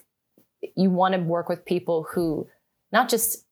[0.75, 2.47] you want to work with people who
[2.91, 3.45] not just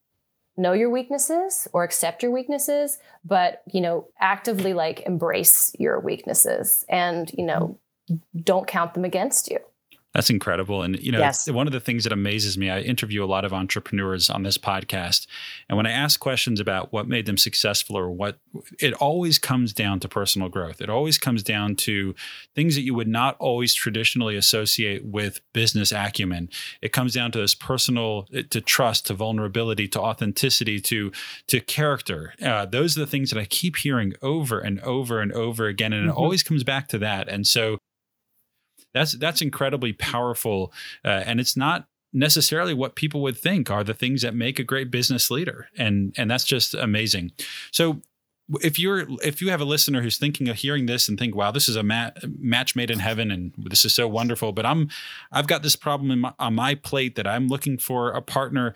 [0.57, 6.85] know your weaknesses or accept your weaknesses, but you know, actively like embrace your weaknesses
[6.89, 7.77] and you know,
[8.43, 9.59] don't count them against you.
[10.15, 10.81] That's incredible.
[10.81, 11.51] And, you know, yes.
[11.51, 14.57] one of the things that amazes me, I interview a lot of entrepreneurs on this
[14.57, 15.27] podcast.
[15.67, 18.37] And when I ask questions about what made them successful or what,
[18.79, 20.79] it always comes down to personal growth.
[20.79, 22.15] It always comes down to
[22.55, 26.49] things that you would not always traditionally associate with business acumen.
[26.81, 31.11] It comes down to this personal, eh, to trust, to vulnerability, to authenticity, to,
[31.47, 32.33] to character.
[32.41, 35.91] Uh, those are the things that I keep hearing over and over and over again.
[35.91, 36.17] And mm-hmm.
[36.17, 37.27] it always comes back to that.
[37.27, 37.79] And so,
[38.95, 40.73] that's that's incredibly powerful,
[41.03, 44.63] uh, and it's not necessarily what people would think are the things that make a
[44.63, 47.31] great business leader, and and that's just amazing.
[47.71, 48.01] So
[48.61, 51.51] if you're if you have a listener who's thinking of hearing this and think wow
[51.51, 54.87] this is a mat, match made in heaven and this is so wonderful but i'm
[55.31, 58.75] i've got this problem my, on my plate that i'm looking for a partner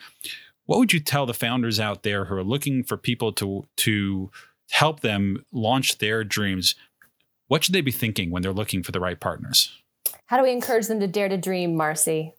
[0.65, 4.31] what would you tell the founders out there who are looking for people to to
[4.71, 6.73] help them launch their dreams
[7.47, 9.71] what should they be thinking when they're looking for the right partners
[10.29, 12.35] how do we encourage them to dare to dream, Marcy?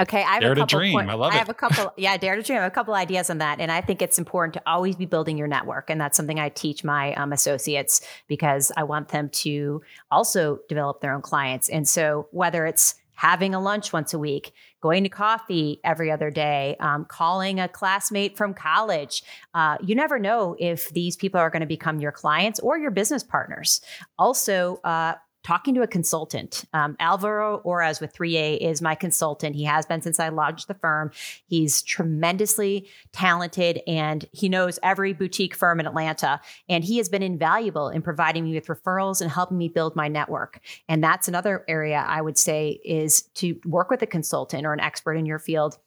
[0.00, 0.66] Okay, I have dare a couple.
[0.68, 0.92] To dream.
[0.94, 1.34] Point, I love it.
[1.34, 1.92] I have a couple.
[1.98, 2.58] Yeah, dare to dream.
[2.58, 5.04] I have a couple ideas on that, and I think it's important to always be
[5.04, 9.28] building your network, and that's something I teach my um, associates because I want them
[9.28, 11.68] to also develop their own clients.
[11.68, 16.30] And so, whether it's having a lunch once a week, going to coffee every other
[16.30, 19.22] day, um, calling a classmate from college.
[19.52, 22.90] Uh, you never know if these people are going to become your clients or your
[22.90, 23.82] business partners.
[24.18, 25.12] Also, uh,
[25.42, 26.64] talking to a consultant.
[26.72, 29.56] Um, Alvaro Ores with 3A is my consultant.
[29.56, 31.10] He has been since I launched the firm.
[31.46, 36.40] He's tremendously talented and he knows every boutique firm in Atlanta.
[36.68, 40.08] And he has been invaluable in providing me with referrals and helping me build my
[40.08, 40.60] network.
[40.88, 44.80] And that's another area I would say is to work with a consultant or an
[44.80, 45.78] expert in your field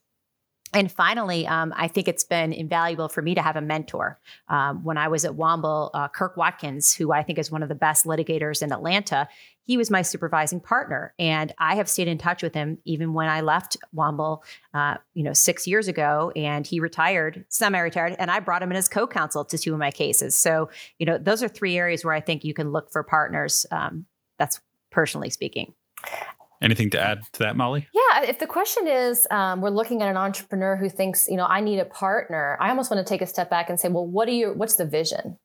[0.74, 4.20] and finally, um, I think it's been invaluable for me to have a mentor.
[4.50, 7.70] Um, when I was at Womble, uh, Kirk Watkins, who I think is one of
[7.70, 9.28] the best litigators in Atlanta,
[9.68, 13.28] he was my supervising partner, and I have stayed in touch with him even when
[13.28, 14.44] I left Womble,
[14.74, 18.78] uh, you know, six years ago, and he retired, semi-retired, and I brought him in
[18.78, 20.36] as co-counsel to two of my cases.
[20.36, 23.66] So, you know, those are three areas where I think you can look for partners.
[23.72, 24.06] Um,
[24.38, 24.62] that's
[24.92, 25.74] personally speaking.
[26.62, 27.88] Anything to add to that, Molly?
[27.94, 31.46] Yeah, if the question is, um, we're looking at an entrepreneur who thinks, you know,
[31.46, 32.58] I need a partner.
[32.60, 34.54] I almost want to take a step back and say, well, what do you?
[34.54, 35.38] What's the vision,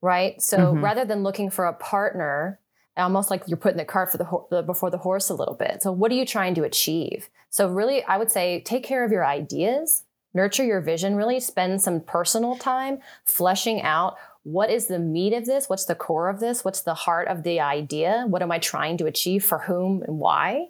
[0.00, 0.40] right?
[0.40, 0.84] So mm-hmm.
[0.84, 2.58] rather than looking for a partner,
[2.96, 5.54] almost like you're putting the cart for the, ho- the before the horse a little
[5.54, 5.82] bit.
[5.82, 7.28] So what are you trying to achieve?
[7.50, 11.16] So really, I would say take care of your ideas, nurture your vision.
[11.16, 14.16] Really spend some personal time fleshing out
[14.48, 15.68] what is the meat of this?
[15.68, 16.64] What's the core of this?
[16.64, 18.24] What's the heart of the idea?
[18.26, 20.68] What am I trying to achieve for whom and why?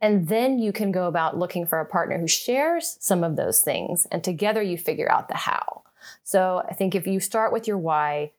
[0.00, 3.60] And then you can go about looking for a partner who shares some of those
[3.60, 5.82] things, and together you figure out the how.
[6.22, 8.32] So I think if you start with your why,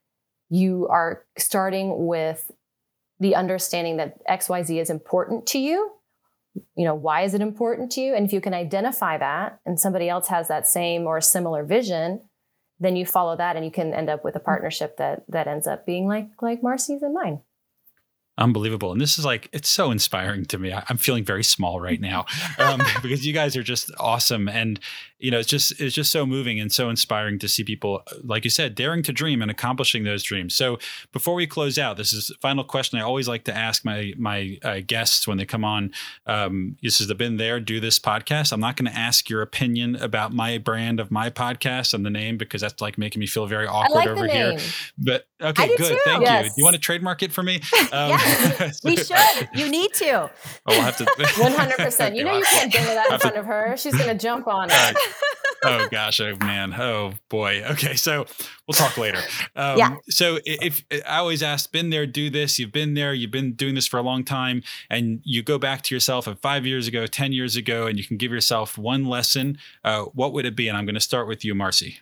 [0.49, 2.51] you are starting with
[3.19, 5.91] the understanding that XYZ is important to you.
[6.75, 8.15] You know, why is it important to you?
[8.15, 12.21] And if you can identify that and somebody else has that same or similar vision,
[12.79, 15.67] then you follow that and you can end up with a partnership that that ends
[15.67, 17.41] up being like like Marcy's and mine.
[18.37, 18.91] Unbelievable.
[18.91, 20.73] And this is like, it's so inspiring to me.
[20.89, 22.25] I'm feeling very small right now
[22.59, 24.49] um, because you guys are just awesome.
[24.49, 24.77] And,
[25.19, 28.43] you know, it's just, it's just so moving and so inspiring to see people, like
[28.43, 30.53] you said, daring to dream and accomplishing those dreams.
[30.53, 30.79] So
[31.13, 34.57] before we close out, this is final question I always like to ask my, my
[34.63, 35.93] uh, guests when they come on.
[36.25, 38.51] Um, this is the Been There, Do This podcast.
[38.51, 42.09] I'm not going to ask your opinion about my brand of my podcast and the
[42.09, 44.57] name because that's like making me feel very awkward like over here.
[44.97, 45.77] But okay, good.
[45.77, 45.99] Too.
[46.03, 46.45] Thank yes.
[46.45, 46.49] you.
[46.49, 47.61] Do you want to trademark it for me?
[47.91, 48.17] Um,
[48.83, 49.49] we should.
[49.53, 50.13] You need to.
[50.15, 50.29] Oh,
[50.67, 51.05] we'll have to.
[51.41, 52.15] One hundred percent.
[52.15, 53.75] You know you can't do that in front of her.
[53.77, 54.97] She's going to jump on it.
[55.63, 57.63] oh gosh, oh man, oh boy.
[57.71, 58.25] Okay, so
[58.67, 59.19] we'll talk later.
[59.55, 59.95] Um, yeah.
[60.09, 62.59] So if, if I always ask, been there, do this.
[62.59, 63.13] You've been there.
[63.13, 66.39] You've been doing this for a long time, and you go back to yourself of
[66.39, 69.57] five years ago, ten years ago, and you can give yourself one lesson.
[69.83, 70.67] Uh, what would it be?
[70.67, 71.99] And I'm going to start with you, Marcy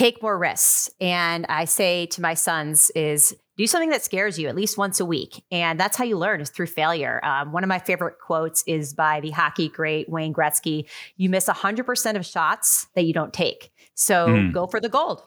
[0.00, 0.88] take more risks.
[0.98, 4.98] And I say to my sons is do something that scares you at least once
[4.98, 5.44] a week.
[5.52, 7.22] And that's how you learn is through failure.
[7.22, 10.88] Um, one of my favorite quotes is by the hockey great Wayne Gretzky.
[11.18, 13.72] You miss 100% of shots that you don't take.
[13.94, 14.54] So mm.
[14.54, 15.22] go for the gold.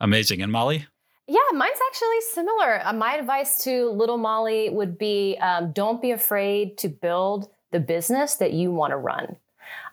[0.00, 0.40] Amazing.
[0.40, 0.86] And Molly?
[1.26, 2.80] Yeah, mine's actually similar.
[2.86, 7.80] Uh, my advice to little Molly would be um, don't be afraid to build the
[7.80, 9.36] business that you want to run.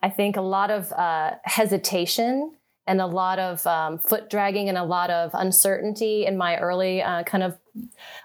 [0.02, 2.54] I think a lot of uh, hesitation
[2.88, 7.02] and a lot of um, foot dragging and a lot of uncertainty in my early
[7.02, 7.58] uh, kind of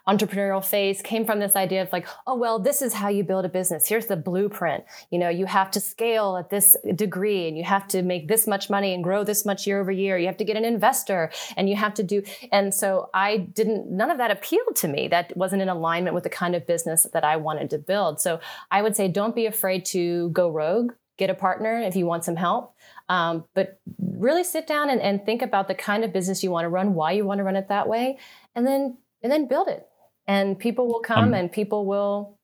[0.06, 3.44] entrepreneurial phase came from this idea of like oh well this is how you build
[3.44, 3.88] a business.
[3.88, 4.84] Here's the blueprint.
[5.11, 8.46] You know you have to scale at this degree and you have to make this
[8.46, 10.18] much money and grow this much year over year.
[10.18, 13.90] You have to get an investor and you have to do and so i didn't
[13.90, 15.08] none of that appealed to me.
[15.08, 18.20] That wasn't in alignment with the kind of business that i wanted to build.
[18.20, 18.40] So
[18.70, 22.25] i would say don't be afraid to go rogue get a partner if you want
[22.25, 22.75] some help
[23.11, 26.64] um, but really sit down and, and think about the kind of business you want
[26.64, 28.18] to run, why you want to run it that way,
[28.55, 29.87] and then and then build it.
[30.27, 32.39] And people will come um, and people will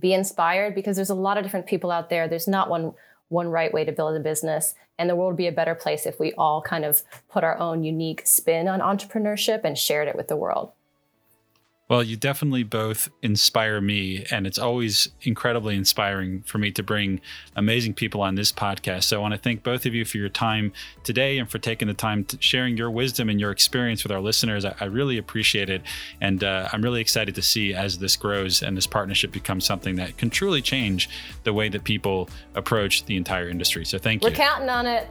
[0.00, 2.26] be inspired because there's a lot of different people out there.
[2.26, 2.94] There's not one
[3.28, 6.06] one right way to build a business and the world would be a better place
[6.06, 10.14] if we all kind of put our own unique spin on entrepreneurship and shared it
[10.14, 10.70] with the world.
[11.88, 17.20] Well, you definitely both inspire me, and it's always incredibly inspiring for me to bring
[17.54, 19.04] amazing people on this podcast.
[19.04, 20.72] So I want to thank both of you for your time
[21.04, 24.20] today and for taking the time to sharing your wisdom and your experience with our
[24.20, 24.64] listeners.
[24.64, 25.82] I, I really appreciate it,
[26.20, 29.94] and uh, I'm really excited to see as this grows and this partnership becomes something
[29.96, 31.08] that can truly change
[31.44, 33.84] the way that people approach the entire industry.
[33.84, 34.32] So thank We're you.
[34.32, 35.08] We're counting on it.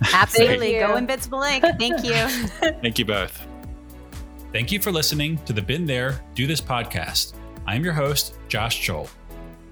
[0.14, 0.72] Absolutely.
[0.72, 1.78] Go Invincible Inc.
[1.78, 2.70] Thank you.
[2.80, 3.46] thank you both.
[4.54, 7.32] Thank you for listening to the Been There, Do This podcast.
[7.66, 9.08] I am your host, Josh Joel.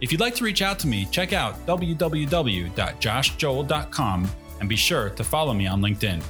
[0.00, 5.22] If you'd like to reach out to me, check out www.joshjoel.com and be sure to
[5.22, 6.20] follow me on LinkedIn.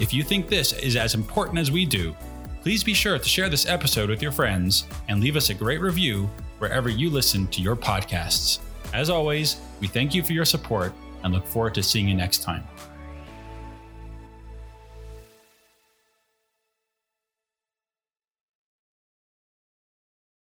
[0.00, 2.16] If you think this is as important as we do,
[2.62, 5.80] please be sure to share this episode with your friends and leave us a great
[5.80, 8.58] review wherever you listen to your podcasts.
[8.92, 10.92] As always, we thank you for your support
[11.22, 12.64] and look forward to seeing you next time.